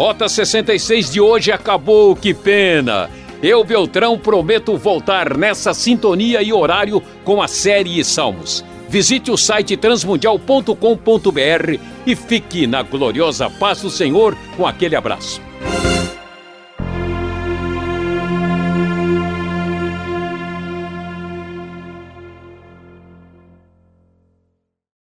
Rota 0.00 0.30
66 0.30 1.10
de 1.10 1.20
hoje 1.20 1.52
acabou, 1.52 2.16
que 2.16 2.32
pena! 2.32 3.10
Eu, 3.42 3.62
Beltrão, 3.62 4.18
prometo 4.18 4.78
voltar 4.78 5.36
nessa 5.36 5.74
sintonia 5.74 6.40
e 6.40 6.54
horário 6.54 7.02
com 7.22 7.42
a 7.42 7.46
série 7.46 8.02
Salmos. 8.02 8.64
Visite 8.88 9.30
o 9.30 9.36
site 9.36 9.76
transmundial.com.br 9.76 11.78
e 12.06 12.16
fique 12.16 12.66
na 12.66 12.82
gloriosa 12.82 13.50
paz 13.50 13.82
do 13.82 13.90
Senhor 13.90 14.34
com 14.56 14.66
aquele 14.66 14.96
abraço. 14.96 15.49